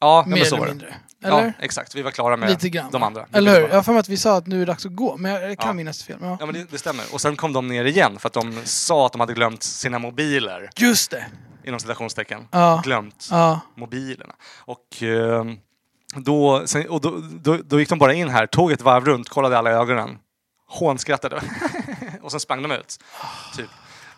[0.00, 0.72] Ja, mer men så eller var det.
[0.72, 0.94] mindre.
[1.24, 1.44] Eller?
[1.46, 1.94] Ja, exakt.
[1.94, 2.90] Vi var klara med Lite grann.
[2.90, 3.26] de andra.
[3.32, 3.60] Eller hur?
[3.60, 3.68] Ja.
[3.68, 5.32] Jag har för mig att vi sa att nu är det dags att gå, men
[5.32, 5.72] jag kan Ja.
[5.72, 6.18] minnas fel.
[6.20, 6.36] Ja.
[6.40, 7.04] Ja men det, det stämmer.
[7.12, 9.98] Och sen kom de ner igen för att de sa att de hade glömt sina
[9.98, 10.70] mobiler.
[10.76, 11.26] Just det!
[11.64, 12.48] Inom citationstecken.
[12.50, 12.80] Ja.
[12.84, 13.60] Glömt Ja.
[13.74, 14.34] mobilerna.
[14.58, 15.44] Och, eh,
[16.16, 19.28] då, sen, och då, då, då gick de bara in här, tog ett varv runt,
[19.28, 20.18] kollade alla i ögonen,
[20.68, 21.40] hånskrattade
[22.22, 22.98] och sen sprang de ut.
[23.56, 23.68] Typ.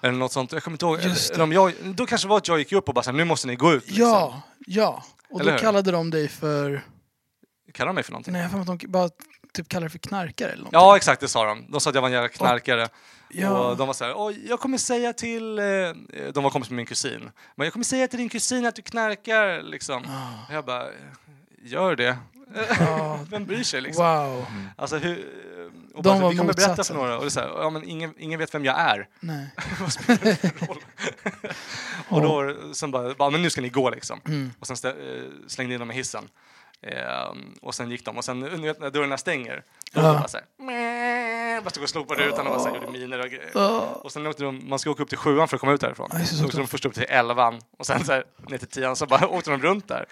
[0.02, 0.52] Eller något sånt.
[0.52, 1.02] Jag kommer inte ihåg.
[1.02, 1.30] Just.
[1.30, 3.16] Eller om jag, då kanske det var att jag gick upp och bara så här,
[3.16, 3.86] nu måste ni gå ut.
[3.86, 4.06] Liksom.
[4.08, 5.02] Ja, ja.
[5.30, 5.62] Och Eller då hur?
[5.62, 6.82] kallade de dig för...
[7.72, 8.32] Kallar de mig för någonting?
[8.32, 9.08] Nej, jag har för mig att de bara
[9.52, 10.80] typ kallade dig för knarkare eller någonting.
[10.80, 11.70] Ja, exakt det sa de.
[11.70, 12.88] De sa att jag var en jävla knarkare.
[13.30, 13.70] Ja.
[13.70, 15.58] Och de var så här, jag kommer säga till...
[15.58, 15.64] Eh,
[16.34, 17.30] de var kompis med min kusin.
[17.56, 20.02] Men jag kommer säga till din kusin att du knarkar, liksom.
[20.08, 20.46] Ah.
[20.48, 20.86] Och jag bara,
[21.62, 22.16] gör det.
[23.30, 24.04] Vem bryr sig liksom?
[24.04, 24.46] Wow.
[24.76, 25.28] Alltså, hur,
[25.94, 27.14] och De bara, var vi kommer berätta för några.
[27.16, 29.08] Och det är så här, ja, men ingen, ingen vet vem jag är.
[29.20, 29.50] Nej.
[29.80, 30.78] Vad spelar det för roll?
[32.08, 34.20] och då sen bara, bara, men nu ska ni gå liksom.
[34.26, 34.52] Mm.
[34.60, 34.94] Och sen stä, eh,
[35.46, 36.28] slängde in dem i hissen.
[36.82, 37.32] Eh,
[37.62, 38.16] och sen gick de.
[38.18, 40.12] Och sen när dörrarna stänger, då Ja.
[40.12, 43.18] bara så här, bara stod och slog på rutan och bara så här, gjorde miner
[43.20, 43.50] och grejer.
[44.04, 46.08] Och sen åkte de, man ska åka upp till sjuan för att komma ut därifrån.
[46.12, 48.96] Det, så åkte de först upp till elvan och sen så här, ner till tian
[48.96, 50.06] så bara åkte de runt där.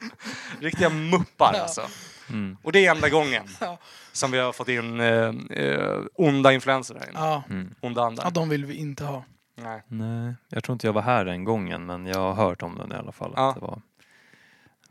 [0.60, 1.62] Riktiga muppar Ja.
[1.62, 1.82] alltså.
[2.30, 2.56] Mm.
[2.62, 3.78] Och det är enda gången Ja.
[4.12, 7.18] som vi har fått in eh, eh, onda influenser här inne.
[7.18, 7.42] Ja.
[7.50, 7.74] Mm.
[7.80, 8.24] Onda andar.
[8.24, 9.24] ja, de vill vi inte ha.
[9.54, 9.82] Nej.
[9.88, 12.92] Nej, jag tror inte jag var här den gången men jag har hört om den
[12.92, 13.32] i alla fall.
[13.36, 13.48] Ja.
[13.48, 13.80] Att det var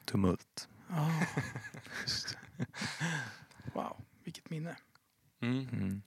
[0.06, 0.68] tumult.
[0.90, 1.12] Ja.
[3.74, 4.76] Wow, vilket minne.
[5.42, 5.68] Mm.
[5.72, 6.02] Mm.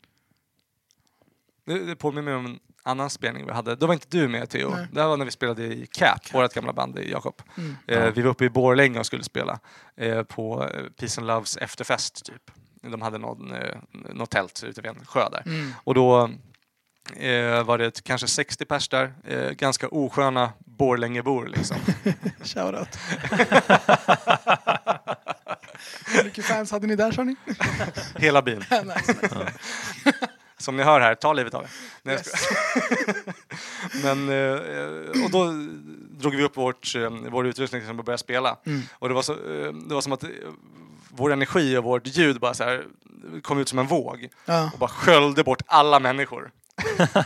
[1.65, 3.77] Det, det påminner mig om annan spelning vi hade.
[3.77, 4.71] Då var inte du med Theo.
[4.71, 4.87] Nej.
[4.93, 7.43] Det här var när vi spelade i Cap, vårt gamla band i Jakob.
[7.57, 7.77] Mm.
[7.87, 8.13] Eh.
[8.15, 9.59] Vi var uppe i Borlänge och skulle spela
[9.97, 12.51] eh, på eh, Peace and Loves efterfest typ.
[12.83, 15.43] De hade någon, eh, något tält ute vid en sjö där.
[15.47, 15.75] Mm.
[15.85, 16.31] Och då
[17.17, 19.15] eh, var det kanske 60 pers där.
[19.25, 21.77] Eh, ganska osköna Borlängebor liksom.
[22.43, 22.89] Shoutout.
[26.07, 27.37] Hur mycket fans hade ni där sa ni?
[28.17, 28.57] Hela byn.
[28.85, 29.15] nice.
[30.61, 31.71] Som ni hör här, ta livet av er.
[32.03, 32.33] Nej, Yes.
[34.05, 35.53] Men, eh, och då
[36.21, 38.57] drog vi upp vårt, eh, vår utrustning och började spela.
[38.67, 38.83] Mm.
[38.93, 40.25] Och det var, så, eh, det var som att
[41.09, 42.85] vår energi och vårt ljud bara så här,
[43.43, 44.71] kom ut som en våg Ja.
[44.73, 46.51] och bara sköljde bort alla människor.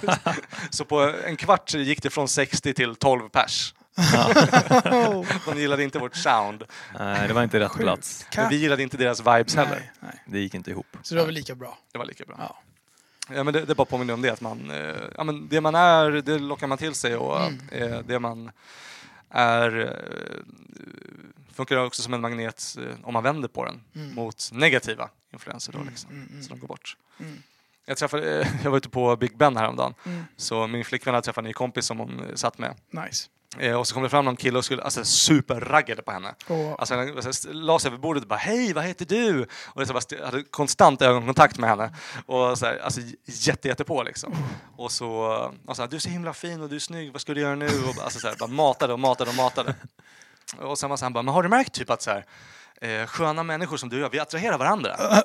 [0.71, 3.75] så på en kvart gick det från 60 till 12 pers.
[5.47, 6.65] De gillade inte vårt sound.
[6.99, 7.83] Nej, det var inte rätt Sjukt.
[7.83, 8.27] plats.
[8.37, 9.71] Men vi gillade inte deras vibes heller.
[9.71, 10.23] Nej, nej.
[10.27, 10.87] Det gick inte ihop.
[11.03, 11.79] Så det var väl lika bra.
[11.93, 12.37] Det var lika bra.
[12.39, 12.59] Ja.
[13.31, 15.75] Ja, men det, det bara påminner om det, att man, eh, ja, men det man
[15.75, 17.59] är, det lockar man till sig och Mm.
[17.71, 18.51] eh, det man
[19.31, 20.45] är eh,
[21.53, 24.15] funkar också som en magnet om man vänder på den Mm.
[24.15, 26.43] mot negativa influenser då Mm, liksom, mm, mm.
[26.43, 26.97] så de går bort.
[27.87, 30.25] Jag, träffade, jag var ute på Big Ben häromdagen, Mm.
[30.37, 32.75] så min flickvän hade träffat en ny kompis som hon satt med.
[32.91, 33.29] Nice.
[33.61, 36.35] Eh, och så kom det fram någon kille och skulle, alltså superraggade på henne.
[36.49, 39.43] Och, Alltså han alltså, la sig över bordet och bara hej, vad heter du?
[39.67, 41.95] Och bara, st- hade konstant ögonkontakt med henne.
[42.27, 44.35] Och så här, alltså jätte, jätte på liksom.
[44.77, 45.09] Och så,
[45.67, 47.41] och så här, du är så himla fin och du är snygg, vad ska du
[47.41, 47.67] göra nu?
[47.67, 49.75] Och alltså så här, bara matade och matade och matade.
[50.59, 52.25] Och sen var så han bara, men har du märkt typ att så här,
[52.85, 54.97] eh, sköna människor som du och jag, vi attraherar varandra?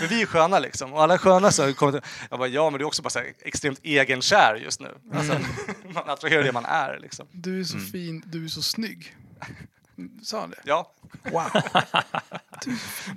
[0.00, 0.92] Men vi är sköna liksom.
[0.92, 3.18] Och alla sköna så kommer till, jag bara, ja men du är också bara så
[3.18, 4.94] här, extremt egenkär just nu.
[5.14, 5.38] Alltså,
[5.94, 7.26] man attraherar det man är liksom.
[7.32, 9.16] du är så fin, du är så snygg.
[10.22, 10.56] Sa han det?
[10.64, 10.90] Ja,
[11.32, 11.50] Wow.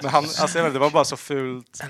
[0.01, 1.81] men han, alltså, jag vet, det var bara så fult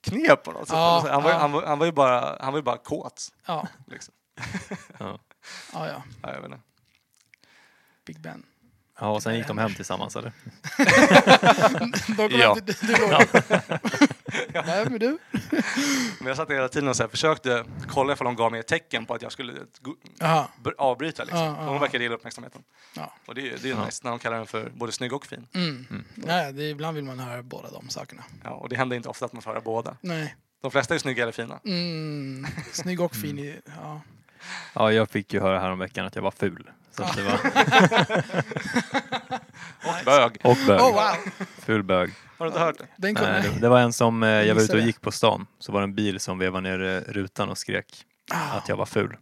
[0.00, 0.76] knep på något sätt.
[0.76, 1.38] Ja, han, var, ja.
[1.38, 3.28] han, var, han var ju bara, han var ju bara kåt.
[3.46, 4.14] Ja, Liksom.
[4.98, 5.18] Ja.
[5.72, 6.02] ja, ja.
[6.22, 6.60] Ja, jag vet inte.
[8.06, 8.42] Big Ben.
[9.00, 10.32] Ja, och sen gick de hem tillsammans eller?
[12.16, 12.54] De kom Ja.
[12.54, 13.22] hem till- du låg.
[14.64, 15.18] Vem är du?
[16.18, 18.66] Men jag satt hela tiden och så här, försökte kolla ifall de gav mig ett
[18.66, 19.52] tecken på att jag skulle
[20.78, 21.24] avbryta.
[21.24, 21.40] Liksom.
[21.40, 21.80] Ja, ja, Och hon ja.
[21.80, 22.62] verkade gilla uppmärksamheten.
[22.96, 23.14] Ja.
[23.26, 23.84] Och det, är ju- det är ju Ja.
[23.86, 25.46] nice när de kallar den för både snygg och fin.
[25.54, 26.04] Mm.
[26.14, 28.22] Nej, det är, ibland vill man höra båda de sakerna.
[28.44, 29.96] Ja, och det händer inte ofta att man får höra båda.
[30.00, 30.36] Nej.
[30.62, 31.60] De flesta är snygga eller fina.
[31.64, 32.46] Mm.
[32.72, 33.38] Snygg och fin.
[33.38, 34.00] i- Ja.
[34.74, 36.70] Ja, jag fick ju höra häromveckan att jag var ful.
[36.96, 37.32] Så att det var...
[39.84, 40.40] Och bög.
[40.44, 40.80] Och bög.
[40.80, 41.16] Oh wow!
[41.58, 42.14] Ful bög.
[42.38, 42.86] Har du inte hört det?
[42.96, 45.46] Den Nej, det, det var en som, eh, jag var ute och gick på stan,
[45.58, 48.56] så var det en bil som vevade ner eh, rutan och skrek Ah.
[48.58, 49.16] att jag var ful.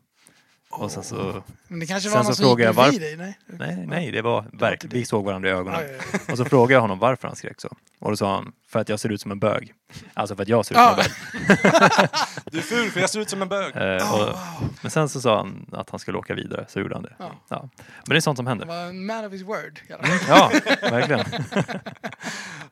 [0.70, 3.36] Och sen så, Men det kanske var någon som frågade gick jag bredvid dig?
[3.46, 3.76] Nej?
[3.76, 4.98] nej, nej, det var verkligen, det.
[4.98, 5.80] vi såg varandra i ögonen.
[5.80, 6.32] Ja, ja, ja.
[6.32, 7.68] Och så frågade jag honom varför han skrek så.
[7.98, 9.74] Och då sa han, för att jag ser ut som en bög.
[10.14, 12.08] Alltså för att jag ser ut som en bög.
[12.50, 13.76] Du är ful för jag ser ut som en bög.
[13.76, 14.38] Eh, och, wow.
[14.82, 17.14] men sen så sa han att han skulle åka vidare, så gjorde han det.
[17.18, 17.30] Ja.
[17.48, 17.68] Ja.
[17.76, 18.66] Men det är sånt som händer.
[18.66, 19.80] var en man of his word.
[20.28, 20.50] Ja,
[20.82, 21.24] verkligen.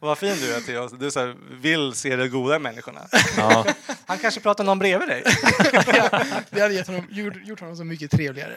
[0.08, 0.88] Vad fin du är Theo.
[0.88, 3.00] Du så här, vill se det goda människorna.
[3.36, 3.66] Ja,
[4.06, 5.22] Han kanske pratar någon bredvid dig.
[6.50, 8.54] Det hade gett honom, gjort, gjort honom så mycket trevligare.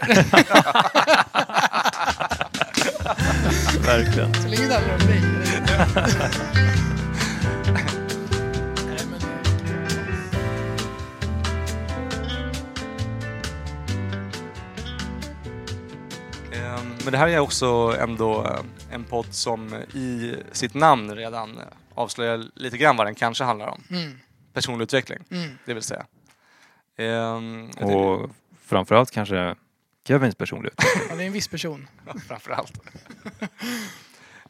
[3.86, 4.34] verkligen.
[4.34, 5.22] Så länge det handlar om dig.
[17.12, 18.60] Ehm, Men det här är också ändå eh,
[18.92, 21.64] en podd som i sitt namn redan eh,
[21.96, 23.84] avslöjar lite grann vad den kanske handlar om.
[23.90, 24.20] Mm,
[24.54, 25.58] Personlig utveckling, mm.
[25.66, 26.06] det vill säga.
[26.98, 28.30] Ehm, Och
[28.66, 29.56] framförallt kanske
[30.08, 30.84] Kevins personlighet.
[31.10, 31.88] Ja, det är en viss person.
[32.06, 32.74] Ja, framförallt.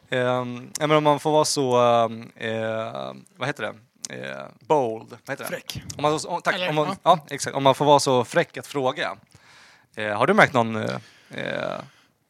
[0.09, 3.73] um, men om man får vara så, ehm, eh, vad heter det,
[4.11, 5.49] Eh, bold, vad heter det?
[5.49, 5.83] Fräck.
[5.97, 6.95] Om man, om, tack, Eller, om man, ja.
[7.03, 7.19] ja.
[7.29, 7.55] exakt.
[7.55, 9.17] Om man får vara så fräck att fråga.
[9.95, 10.75] Eh, har du märkt någon,
[11.29, 11.79] eh,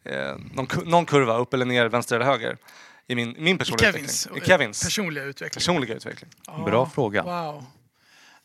[0.04, 2.58] eh, någon, någon kurva, upp eller ner, vänster eller höger?
[3.08, 4.44] I min, min I personliga Kevins, utveckling?
[4.44, 5.60] I Kevins personliga utveckling.
[5.60, 6.30] personliga utveckling.
[6.48, 7.24] Ja, Bra fråga.
[7.24, 7.66] Wow.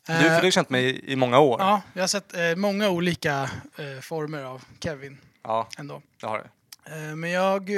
[0.07, 1.59] Du, för du har Eh, känt mig i, i många år.
[1.61, 6.01] Ja, jag har sett eh, många olika eh, former av Kevin Ja, ändå.
[6.21, 6.93] det har du.
[6.93, 7.69] Eh, men jag,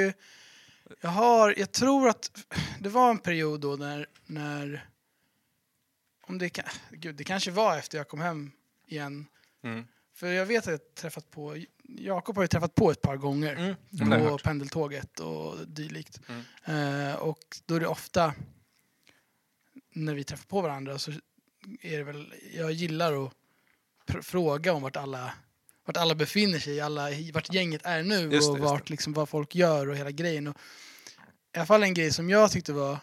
[1.00, 2.30] jag har, jag tror att
[2.80, 4.84] det var en period då när, när
[6.26, 6.58] om det,
[6.90, 8.52] gud, det kanske var efter jag kom hem
[8.86, 9.26] igen.
[9.64, 9.86] Mm.
[10.14, 11.56] För jag vet att jag träffat på,
[11.98, 14.28] Jakob har ju träffat på ett par gånger Mm.
[14.28, 16.20] på pendeltåget och dylikt.
[16.64, 17.08] Mm.
[17.08, 18.34] Eh, och då är det ofta
[19.94, 21.10] när vi träffar på varandra så
[21.80, 23.32] är det väl, jag gillar att
[24.06, 25.32] pr- fråga om vart alla,
[25.84, 29.28] vart alla befinner sig, alla, vart gänget är nu Just det, och vart, liksom, vad
[29.28, 30.46] folk gör och hela grejen.
[30.46, 30.56] Och
[31.54, 32.98] i alla fall en grej som jag tyckte var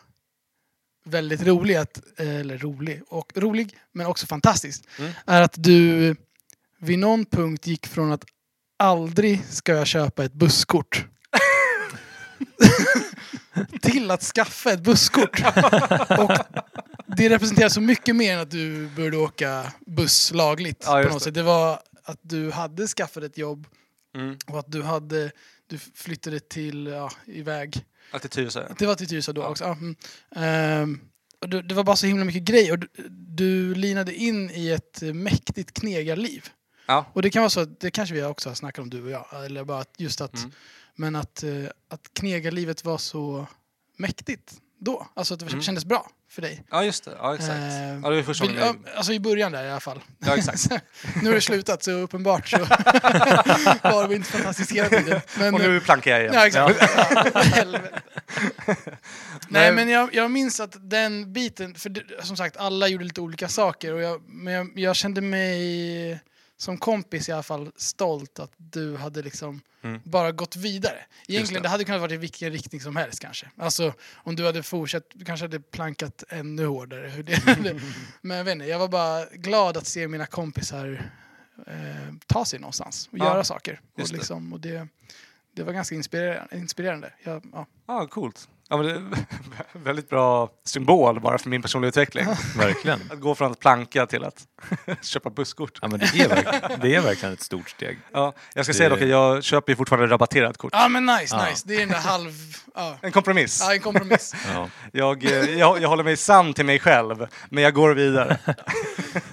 [1.03, 5.11] väldigt rolig, att, eller rolig, och rolig men också fantastisk, Mm.
[5.25, 6.15] är att du
[6.79, 8.25] vid någon punkt gick från att
[8.77, 11.05] aldrig ska jag köpa ett busskort
[13.81, 15.39] till att skaffa ett busskort.
[16.19, 16.31] och
[17.17, 20.83] det representerar så mycket mer än att du började åka buss lagligt.
[20.85, 21.23] Ja, på något det.
[21.23, 21.33] sätt.
[21.33, 23.67] det var att du hade skaffat ett jobb
[24.15, 24.37] Mm.
[24.47, 25.31] och att du hade
[25.69, 27.85] du flyttade till, ja, iväg.
[28.11, 28.73] Att det Tyresö.
[28.79, 29.47] Det var till Tyresö då Ja.
[29.47, 29.63] också.
[29.63, 29.95] Ja, mm.
[30.35, 30.99] Ehm,
[31.41, 32.71] och det, det var bara så himla mycket grejer.
[32.71, 36.49] Och du, du linade in i ett mäktigt knegarliv.
[36.87, 37.05] Ja.
[37.13, 39.09] Och det kan vara så, att- det kanske vi också har snackat om du och
[39.11, 39.45] jag.
[39.45, 40.51] Eller bara att just att, Mm.
[40.95, 41.49] men att, eh,
[41.89, 43.47] att knegarlivet var så
[43.97, 45.07] mäktigt då.
[45.15, 45.61] Alltså att det Mm.
[45.61, 46.63] kändes bra för dig.
[46.71, 47.11] Ja, just det.
[47.19, 47.51] Ja, exakt.
[47.53, 49.99] Eh, ja, det första Vill, ja, alltså i början där i alla fall.
[50.19, 50.69] Ja, exakt.
[51.21, 52.57] nu har det slutat så uppenbart så
[53.83, 55.21] var det inte fantastiskt hela tiden.
[55.39, 56.33] Men, Och nu plankar jag igen.
[56.33, 56.79] Ja, exakt.
[57.55, 57.65] Ja.
[59.49, 63.47] Nej, men jag, jag minns att den biten, för som sagt, alla gjorde lite olika
[63.47, 63.93] saker.
[63.93, 66.19] Och jag, men jag, jag kände mig
[66.57, 70.01] som kompis i alla fall stolt att du hade liksom Mm.
[70.03, 71.05] bara gått vidare.
[71.27, 71.67] Egentligen, det.
[71.67, 71.71] det.
[71.71, 73.51] hade kunnat vara i vilken riktning som helst kanske.
[73.57, 77.11] Alltså om du hade fortsatt, du kanske hade plankat ännu hårdare.
[78.21, 81.11] Men jag vet inte, jag var bara glad att se mina kompisar
[81.67, 83.81] eh, ta sig någonstans och Ja, göra saker.
[83.93, 84.87] Och, liksom, och det,
[85.53, 86.57] det var ganska inspirerande.
[86.57, 87.13] inspirerande.
[87.23, 87.65] Jag, ja.
[87.87, 88.49] Ja, coolt.
[88.69, 89.03] Ja, men det är
[89.83, 92.25] väldigt bra symbol bara för min personliga utveckling.
[92.57, 92.99] Verkligen.
[93.11, 94.45] Att gå från att planka till att
[95.01, 95.79] köpa busskort.
[95.81, 97.99] Ja, men det, är verk- det är verkligen ett stort steg.
[98.13, 100.73] Ja, jag ska Det- säga dock att jag köper ju fortfarande rabatterat kort.
[100.73, 101.45] ja men nice, Ja.
[101.49, 101.63] nice.
[101.67, 102.31] Det är där halv...
[102.75, 103.61] Ja, En kompromiss.
[103.61, 104.35] ja en kompromiss.
[104.53, 104.69] Ja.
[104.91, 108.37] Jag, eh, jag, jag håller mig sann till mig själv, men jag går vidare.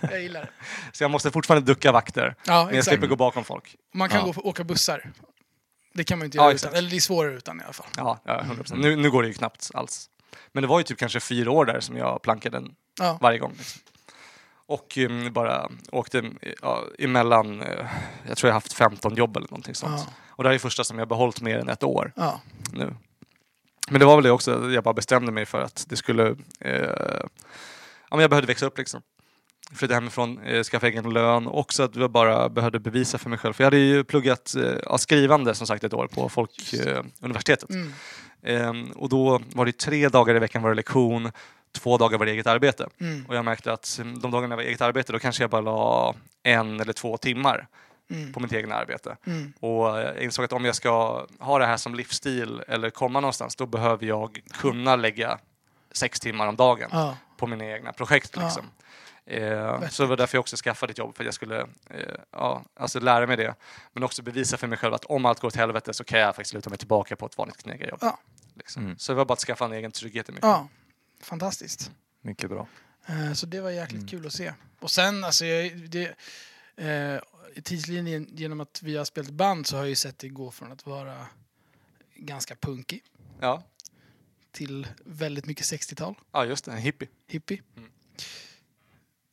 [0.00, 0.48] Jag gillar det.
[0.92, 2.34] Så jag måste fortfarande ducka vakter.
[2.46, 3.76] Ja, Men jag slipper gå bakom folk.
[3.94, 4.24] Man kan Ja.
[4.24, 5.10] gå och åka bussar.
[5.94, 6.72] Det kan man inte Ja, göra exakt.
[6.72, 6.78] utan.
[6.78, 7.86] Eller det är svårare utan i alla fall.
[7.96, 8.76] Ja, ja 100%.
[8.76, 10.10] Nu, nu går det ju knappt alls.
[10.52, 13.18] Men det var ju typ kanske fyra år där som jag plankade den Ja.
[13.20, 13.54] varje gång.
[13.58, 13.80] Liksom.
[14.66, 16.30] Och um, bara åkte
[16.62, 17.86] ja, emellan, eh,
[18.28, 20.00] jag tror jag haft 15 jobb eller någonting sånt.
[20.06, 20.12] Ja.
[20.28, 22.40] Och det här är första som jag behållit mer än ett år Ja.
[22.72, 22.94] nu.
[23.90, 26.74] Men det var väl det också, jag bara bestämde mig för att det skulle, eh,
[28.10, 29.02] ja men jag behövde växa upp liksom.
[29.72, 33.38] Flytta hemifrån, eh, skaffa egen lön och också att jag bara behövde bevisa för mig
[33.38, 33.52] själv.
[33.52, 34.54] För jag hade ju pluggat
[34.86, 37.70] eh, skrivande som sagt ett år på Folkuniversitetet.
[37.70, 37.92] Mm.
[38.42, 41.30] Ehm, och då var det tre dagar i veckan var det lektion,
[41.72, 42.88] två dagar var det eget arbete.
[43.00, 43.26] Mm.
[43.28, 45.60] Och jag märkte att mm, de dagarna det var eget arbete då kanske jag bara
[45.60, 47.66] la en eller två timmar
[48.10, 48.32] Mm.
[48.32, 49.16] på mitt egna arbete.
[49.26, 49.52] Mm.
[49.60, 53.56] Och jag insåg att om jag ska ha det här som livsstil eller komma någonstans
[53.56, 55.38] då behöver jag kunna lägga
[55.92, 57.16] sex timmar om dagen Ja.
[57.36, 58.36] på mina egna projekt.
[58.36, 58.62] Liksom.
[59.26, 61.60] Eh, så det var därför jag också skaffade ett jobb, för att jag skulle
[61.90, 63.54] eh, ja, alltså lära mig det.
[63.92, 66.36] Men också bevisa för mig själv att om allt går åt helvete så kan jag
[66.36, 67.98] faktiskt luta mig tillbaka på ett vanligt knegarjobb.
[68.02, 68.18] Ja.
[68.54, 68.84] Liksom.
[68.84, 68.98] Mm.
[68.98, 70.40] Så det var bara att skaffa en egen trygghet i mig.
[70.42, 70.68] ja.
[71.20, 71.90] Fantastiskt.
[72.20, 72.66] Mycket bra.
[73.06, 74.08] Eh, Så det var jäkligt Mm.
[74.08, 74.52] kul att se.
[74.80, 76.14] Och sen, alltså, jag, det,
[76.76, 77.20] eh,
[77.54, 80.50] i tidslinjen genom att vi har spelat band så har jag ju sett det gå
[80.50, 81.26] från att vara
[82.14, 83.02] ganska punkig
[83.40, 83.62] Ja.
[84.52, 86.70] till väldigt mycket 60-tal, ja, just det.
[86.72, 87.08] En hippie.
[87.26, 87.90] hippie, Mm.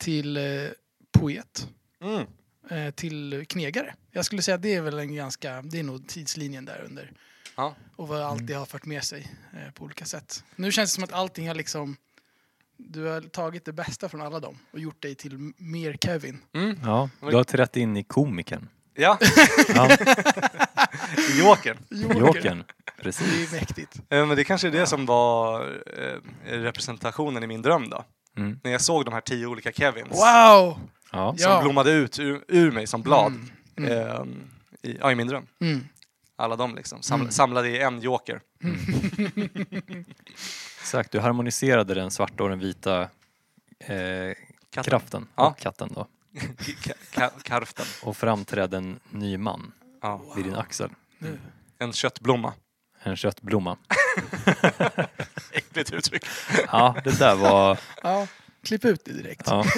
[0.02, 0.42] Till eh,
[1.12, 1.68] poet,
[2.02, 2.26] Mm.
[2.70, 3.94] eh, till knegare.
[4.10, 7.12] Jag skulle säga att det är väl en ganska, det är nog tidslinjen där under.
[7.56, 7.74] Ja.
[7.96, 10.44] Och vad allt det har fört med sig eh, på olika sätt.
[10.56, 11.96] Nu känns det som att allting har liksom,
[12.76, 16.38] du har tagit det bästa från alla dem och gjort dig till mer Kevin.
[16.54, 16.76] Mm.
[16.82, 18.68] Ja, du har trätt in i komikern.
[18.94, 19.18] Ja,
[19.74, 19.96] Ja,
[21.38, 21.78] Jokern.
[21.90, 22.64] Jokern.
[22.96, 23.52] Det Precis.
[23.52, 24.00] är mäktigt.
[24.08, 25.60] Men det kanske är det som var
[26.44, 28.04] representationen i min dröm då.
[28.36, 28.60] Mm.
[28.64, 30.18] När jag såg de här tio olika Kevins Wow!
[30.18, 30.78] Ja.
[31.12, 31.36] Ja.
[31.38, 33.32] som blommade ut ur, ur mig som blad
[33.76, 33.92] Mm.
[33.92, 34.08] Mm.
[34.08, 35.46] eh, i, ja, i min dröm.
[35.60, 35.88] Mm.
[36.36, 37.32] Alla de liksom, sam, Mm.
[37.32, 38.40] samlade i en joker.
[40.80, 43.08] Exakt, du harmoniserade den svarta och den vita eh,
[44.70, 44.90] Katten.
[44.90, 45.46] kraften Ja.
[45.50, 46.06] och katten då.
[46.58, 47.86] Ka- ka- Karften.
[48.02, 49.72] Och framträdde en ny man
[50.02, 50.22] Ja.
[50.36, 50.90] vid din axel.
[51.78, 52.52] En köttblomma.
[53.02, 53.76] En köttblomma.
[55.52, 56.24] Äckligt uttryck.
[56.72, 57.78] Ja, det där var...
[58.02, 58.26] Ja,
[58.64, 59.42] klipp ut det direkt.
[59.46, 59.64] Ja.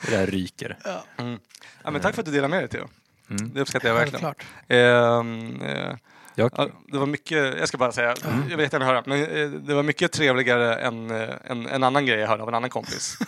[0.00, 0.76] det där ryker.
[0.84, 1.38] Ja, Mm.
[1.84, 2.88] Ja, men tack för att du delade med dig Theo.
[3.30, 3.50] Mm.
[3.54, 4.34] Det uppskattar jag verkligen.
[4.68, 5.96] Ehm, eh,
[6.34, 9.48] Jag, ja, det var mycket, jag ska bara säga, jag vill jättegärna höra, men eh,
[9.48, 12.70] det var mycket trevligare än eh, en, en annan grej jag hörde av en annan
[12.70, 13.18] kompis.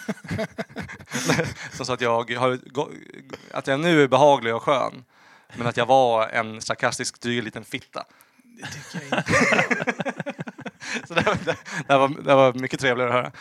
[1.73, 2.59] Som sa att jag, har,
[3.51, 5.05] att jag nu är behaglig och skön,
[5.57, 8.05] men att jag var en sarkastisk dryg liten fitta.
[8.43, 9.95] Det tycker jag inte.
[11.09, 11.57] Så det, det,
[11.89, 13.33] det, var, det var mycket trevligare att höra.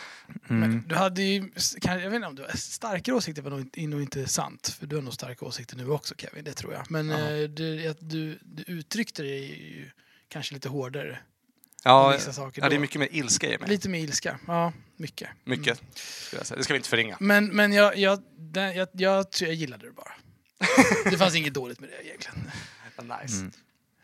[0.46, 0.84] Men mm.
[0.86, 1.50] du hade ju,
[1.80, 4.76] kan, jag vet inte om du starkare åsikter var nog nog inte sant.
[4.78, 6.90] För du har nog starka åsikter nu också Kevin, det tror jag.
[6.90, 9.44] Men eh, du, du, du uttryckte dig
[9.76, 9.90] ju
[10.28, 11.18] kanske lite hårdare.
[11.84, 13.68] Ja, vissa saker ja, det är mycket mer ilska i mig.
[13.68, 14.38] Lite med ilska.
[14.46, 15.28] Ja, mycket.
[15.44, 15.82] Mycket.
[16.32, 16.58] jag säga.
[16.58, 17.16] Det ska vi inte förringa.
[17.20, 20.12] Men, men jag, jag, den, jag, jag tror jag gillade det bara.
[21.10, 22.50] Det fanns inget dåligt med det egentligen.
[23.22, 23.50] Nice.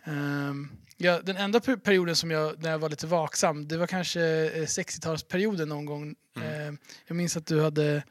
[0.07, 0.49] Mm.
[0.49, 3.87] Ehm, ja, den enda per- perioden som jag, när jag var lite vaksam, det var
[3.87, 6.15] kanske eh, 60-talsperioden någon gång.
[6.37, 6.49] Mm.
[6.69, 8.03] Ehm, jag minns att du hade,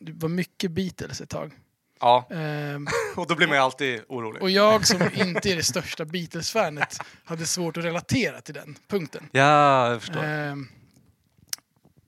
[0.00, 1.52] det var mycket Beatles ett tag.
[2.00, 4.42] Ja, Ehm, och då blir man ju alltid orolig.
[4.42, 9.28] och jag som inte är det största Beatles-fanet hade svårt att relatera till den punkten.
[9.32, 10.24] Ja, jag förstår.
[10.24, 10.68] Ehm,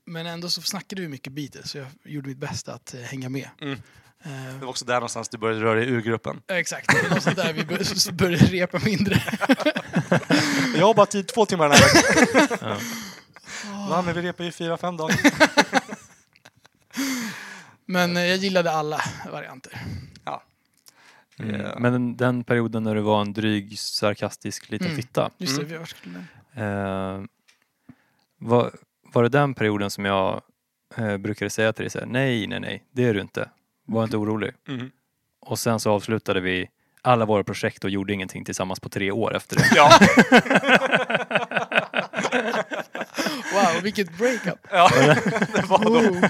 [0.05, 3.29] men ändå så snackade vi mycket Beatles så jag gjorde mitt bästa att eh, hänga
[3.29, 3.49] med.
[3.61, 3.79] Mm.
[4.25, 6.43] Ehm, Det var också där någonstans du började röra dig ur gruppen.
[6.49, 7.65] Exakt, det var någonstans där vi
[8.13, 9.15] började repa mindre.
[10.77, 12.59] Jag har bara tid två timmar den här veckan.
[12.71, 12.77] Ja.
[13.89, 15.17] Va, men vi repar ju fyra, fem dagar.
[17.87, 19.01] Men eh, jag gillade alla
[19.33, 19.73] varianter.
[21.39, 21.61] Mm.
[21.61, 21.75] Ja.
[21.79, 24.97] Men den, den perioden när du var en dryg, sarkastisk liten Mm.
[24.97, 25.31] fitta.
[25.39, 25.71] Just Mm.
[25.71, 26.19] det, vi skulle...
[26.55, 27.23] Eh,
[28.39, 28.71] var,
[29.03, 30.43] var det den perioden som jag
[30.97, 33.49] eh, brukade säga till dig så här, nej, nej, nej, det är du inte.
[33.87, 34.53] Var inte orolig.
[34.69, 34.91] Mm.
[35.41, 36.69] Och sen så avslutade vi
[37.03, 39.65] alla våra projekt och gjorde ingenting tillsammans på tre år efter det.
[39.77, 39.99] Ja.
[43.53, 44.67] Wow, vilket breakup!
[44.71, 44.91] ja,
[45.55, 46.29] det var då.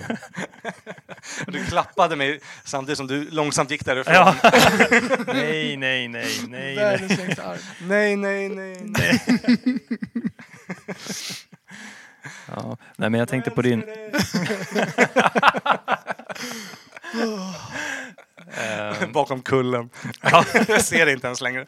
[1.53, 4.15] Du klappade mig samtidigt som du långsamt gick därifrån.
[4.15, 4.35] Ja.
[5.27, 6.77] nej, nej, nej, nej, nej.
[6.77, 7.59] Världens längsta arm.
[7.81, 9.21] Nej, nej, nej, nej.
[12.47, 12.77] Ja.
[12.97, 13.85] Nej, men jag tänkte på din...
[18.47, 19.91] Eh, Bakom kullen.
[20.69, 21.67] jag ser det inte ens längre.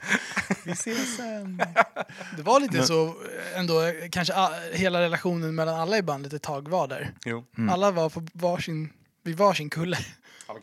[0.64, 1.62] Vi ses sen.
[2.36, 3.80] Det var lite så eh, ändå,
[4.10, 7.10] kanske a- hela relationen mellan alla i bandet ett tag var där.
[7.24, 7.44] Jo.
[7.58, 7.70] Mm.
[7.70, 8.92] Alla var på varsin,
[9.24, 9.98] vid varsin kulle.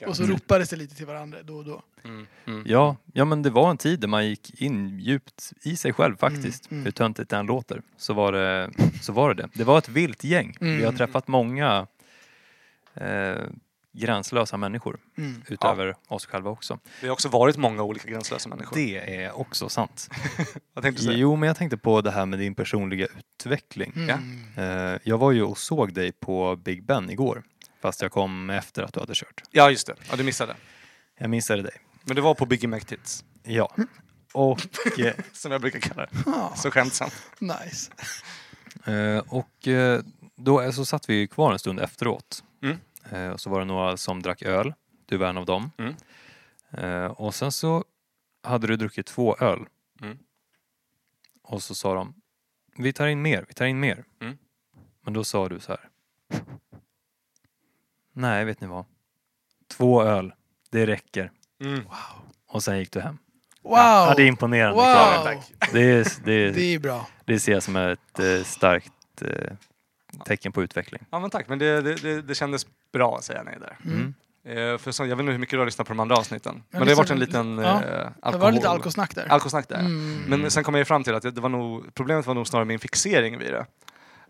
[0.07, 1.81] Och så ropades det lite till varandra då och då.
[2.03, 2.27] Mm.
[2.45, 2.63] Mm.
[2.67, 6.17] ja, ja, men det var en tid där man gick in djupt i sig själv
[6.17, 6.71] faktiskt.
[6.71, 6.85] Mm, mm.
[6.85, 7.81] Hur töntigt den låter.
[7.97, 8.71] Så var, det,
[9.01, 9.49] så var det det.
[9.53, 10.57] Det var ett vilt gäng.
[10.59, 10.95] Vi har Mm.
[10.97, 11.87] träffat många
[12.95, 13.35] eh,
[13.93, 15.41] gränslösa människor Mm.
[15.47, 16.79] utöver oss själva också.
[17.01, 18.75] Det har också varit många olika gränslösa människor.
[18.75, 20.09] Det är också sant.
[20.73, 21.17] Vad tänkte du säga?
[21.17, 23.93] Jo, men jag tänkte på det här med din personliga utveckling.
[23.95, 24.93] Mm.
[24.93, 27.43] Eh, jag var ju och såg dig på Big Ben igår.
[27.81, 29.41] Fast jag kom efter att du hade kört.
[29.51, 29.95] Ja, just det.
[30.09, 30.55] Ja, du missade.
[31.19, 31.73] Jag missade dig.
[32.03, 33.23] Men det var på Biggie Mac Tits.
[33.43, 33.75] Ja.
[34.33, 34.59] Och,
[34.99, 36.09] eh, Som jag brukar kalla det.
[36.25, 37.13] Ja, Så skämtsamt.
[37.39, 37.91] nice.
[38.91, 40.01] eh, och eh,
[40.35, 42.43] då så satt vi kvar en stund efteråt.
[42.63, 42.77] Mm.
[43.11, 44.73] Eh, och så var det några som drack öl.
[45.05, 45.71] Du var en av dem.
[45.77, 45.95] Mm.
[46.71, 47.83] Eh, och sen så
[48.43, 49.65] hade du druckit två öl.
[50.01, 50.17] Mm.
[51.41, 52.13] Och så sa de,
[52.77, 54.03] vi tar in mer, vi tar in mer.
[54.21, 54.37] Mm.
[55.01, 55.89] Men då sa du så här.
[58.13, 58.85] Nej, vet ni vad?
[59.67, 60.33] Två öl,
[60.69, 61.31] det räcker.
[61.63, 61.81] Mm.
[62.47, 63.17] Och sen gick du hem.
[63.61, 63.73] Wow!
[63.77, 64.75] Ja, det är imponerande.
[64.75, 65.41] Wow!
[65.73, 67.07] Det, är, det, Det är bra.
[67.25, 69.53] det ser jag som ett eh, starkt eh,
[70.25, 71.01] tecken på utveckling.
[71.11, 71.47] Ja, men tack.
[71.47, 73.77] Men det, det, det, det kändes bra att säga nej där.
[73.85, 74.13] Mm.
[74.45, 76.53] Eh, för så, jag vet inte hur mycket du har lyssnat på de andra avsnitten.
[76.55, 78.39] Men, Men det har varit liksom- en liten ja, eh, Det alkohol...
[78.41, 79.27] var lite alkosnack där.
[79.31, 79.79] alkosnack där.
[79.79, 80.21] Mm.
[80.27, 82.65] Men sen kom jag fram till att det det var nog, problemet var nog snarare
[82.65, 83.65] min fixering vid det.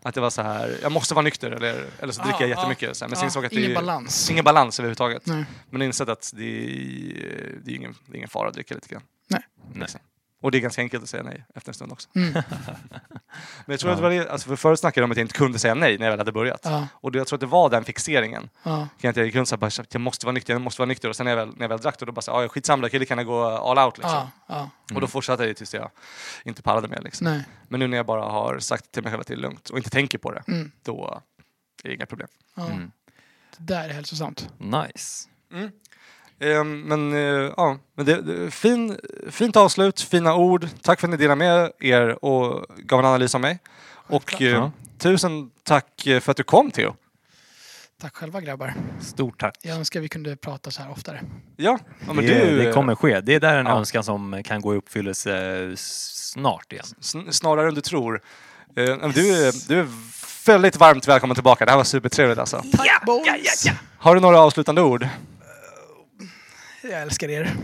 [0.02, 2.56] Att det var så här, jag måste vara nykter eller, eller så dricker jag Ja,
[2.56, 2.96] jättemycket.
[2.96, 3.10] Så här.
[3.10, 4.30] Men Ja, sen att ingen det är, balans.
[4.30, 5.26] ingen balans överhuvudtaget.
[5.26, 5.44] Nej.
[5.70, 8.74] Men jag insåg att det är, det är, ingen, det är ingen fara att dricka
[8.74, 9.02] lite grann.
[9.28, 9.40] Nej.
[9.74, 10.00] Liksom.
[10.44, 12.08] Och det är ganska enkelt att säga nej efter en stund också.
[12.14, 12.32] Mm.
[12.32, 12.42] Men
[13.66, 13.94] jag tror Ja.
[13.94, 15.74] att det var det, alltså för förut snackade jag om att jag inte kunde säga
[15.74, 16.60] nej när jag väl hade börjat.
[16.64, 18.48] Ja, Och det, jag tror att det var den fixeringen.
[18.62, 18.88] ja.
[19.00, 21.08] Jag gick runt så här, bara, jag måste vara nykter, jag måste vara nykter.
[21.08, 22.48] Och sen när jag väl, när jag väl drack då, då bara så här, "Ja,
[22.48, 24.12] skitsamma, jag kan lika gärna gå all out liksom.
[24.14, 24.94] ja, ja.
[24.94, 25.90] Och då fortsatte jag tills jag
[26.44, 27.24] inte pallade mer liksom.
[27.24, 27.44] Nej.
[27.68, 29.78] Men nu när jag bara har sagt till mig själv att det är lugnt och
[29.78, 30.72] inte tänker på det, Mm.
[30.82, 31.20] då
[31.84, 32.28] är det inga problem.
[32.54, 32.66] Ja.
[32.66, 32.90] Mm.
[33.56, 34.48] Det där är hälsosamt.
[34.58, 35.28] Nice.
[35.54, 35.70] Ehm,
[36.64, 38.98] men eh, ja, men det, det, fin,
[39.30, 40.66] fint avslut, fina ord.
[40.82, 43.58] Tack för att ni delade med er och gav en analys av mig.
[43.86, 44.72] Och eh, Ja.
[44.98, 46.94] tusen tack eh, för att du kom Theo.
[48.00, 48.74] Tack själva grabbar.
[49.00, 49.58] Stort tack.
[49.62, 51.20] Jag önskar vi kunde prata så här oftare.
[51.56, 53.20] Ja, ja men det, du, det kommer ske.
[53.20, 53.76] Det är där en Ja.
[53.78, 56.84] önskan som kan gå i uppfyllelse snart igen.
[57.00, 58.20] sn- snarare än du tror.
[58.76, 59.86] Eh, men du, är- du är
[60.46, 61.64] väldigt varmt välkommen tillbaka.
[61.64, 62.62] Det här var supertrevligt alltså.
[62.76, 63.66] Tack boys!
[63.98, 65.08] Har du några avslutande ord?
[66.90, 67.56] Jag älskar er.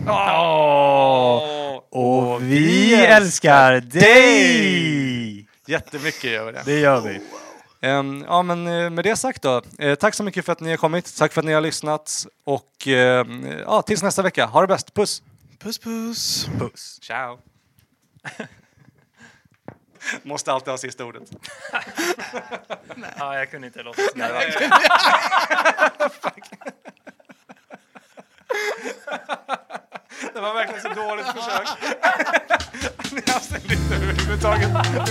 [1.89, 5.47] Och vi älskar dig!
[5.67, 6.61] Jättemycket gör vi det.
[6.65, 7.21] Det gör vi.
[8.27, 9.61] Ja, men eh, med det sagt då.
[9.79, 11.17] eh, tack så mycket för att ni har kommit.
[11.17, 12.25] Tack för att ni har lyssnat.
[12.43, 13.25] Och eh,
[13.65, 14.45] ja, tills nästa vecka.
[14.45, 14.93] Ha det bäst.
[14.93, 15.21] Puss!
[15.59, 16.49] Puss puss.
[16.59, 16.99] Puss.
[17.01, 17.39] Ciao!
[20.23, 21.23] Måste alltid ha sista ordet.
[23.17, 24.01] Ja, jag kunde inte låta
[30.33, 31.67] Det var verkligen så dåligt försök.
[33.11, 34.69] Ni ansträngde inte överhuvudtaget.
[34.69, 35.09] överhuvudtaget.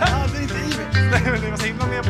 [0.00, 1.10] Jag hade inte i mig.
[1.10, 2.06] Nej, men det var så himla med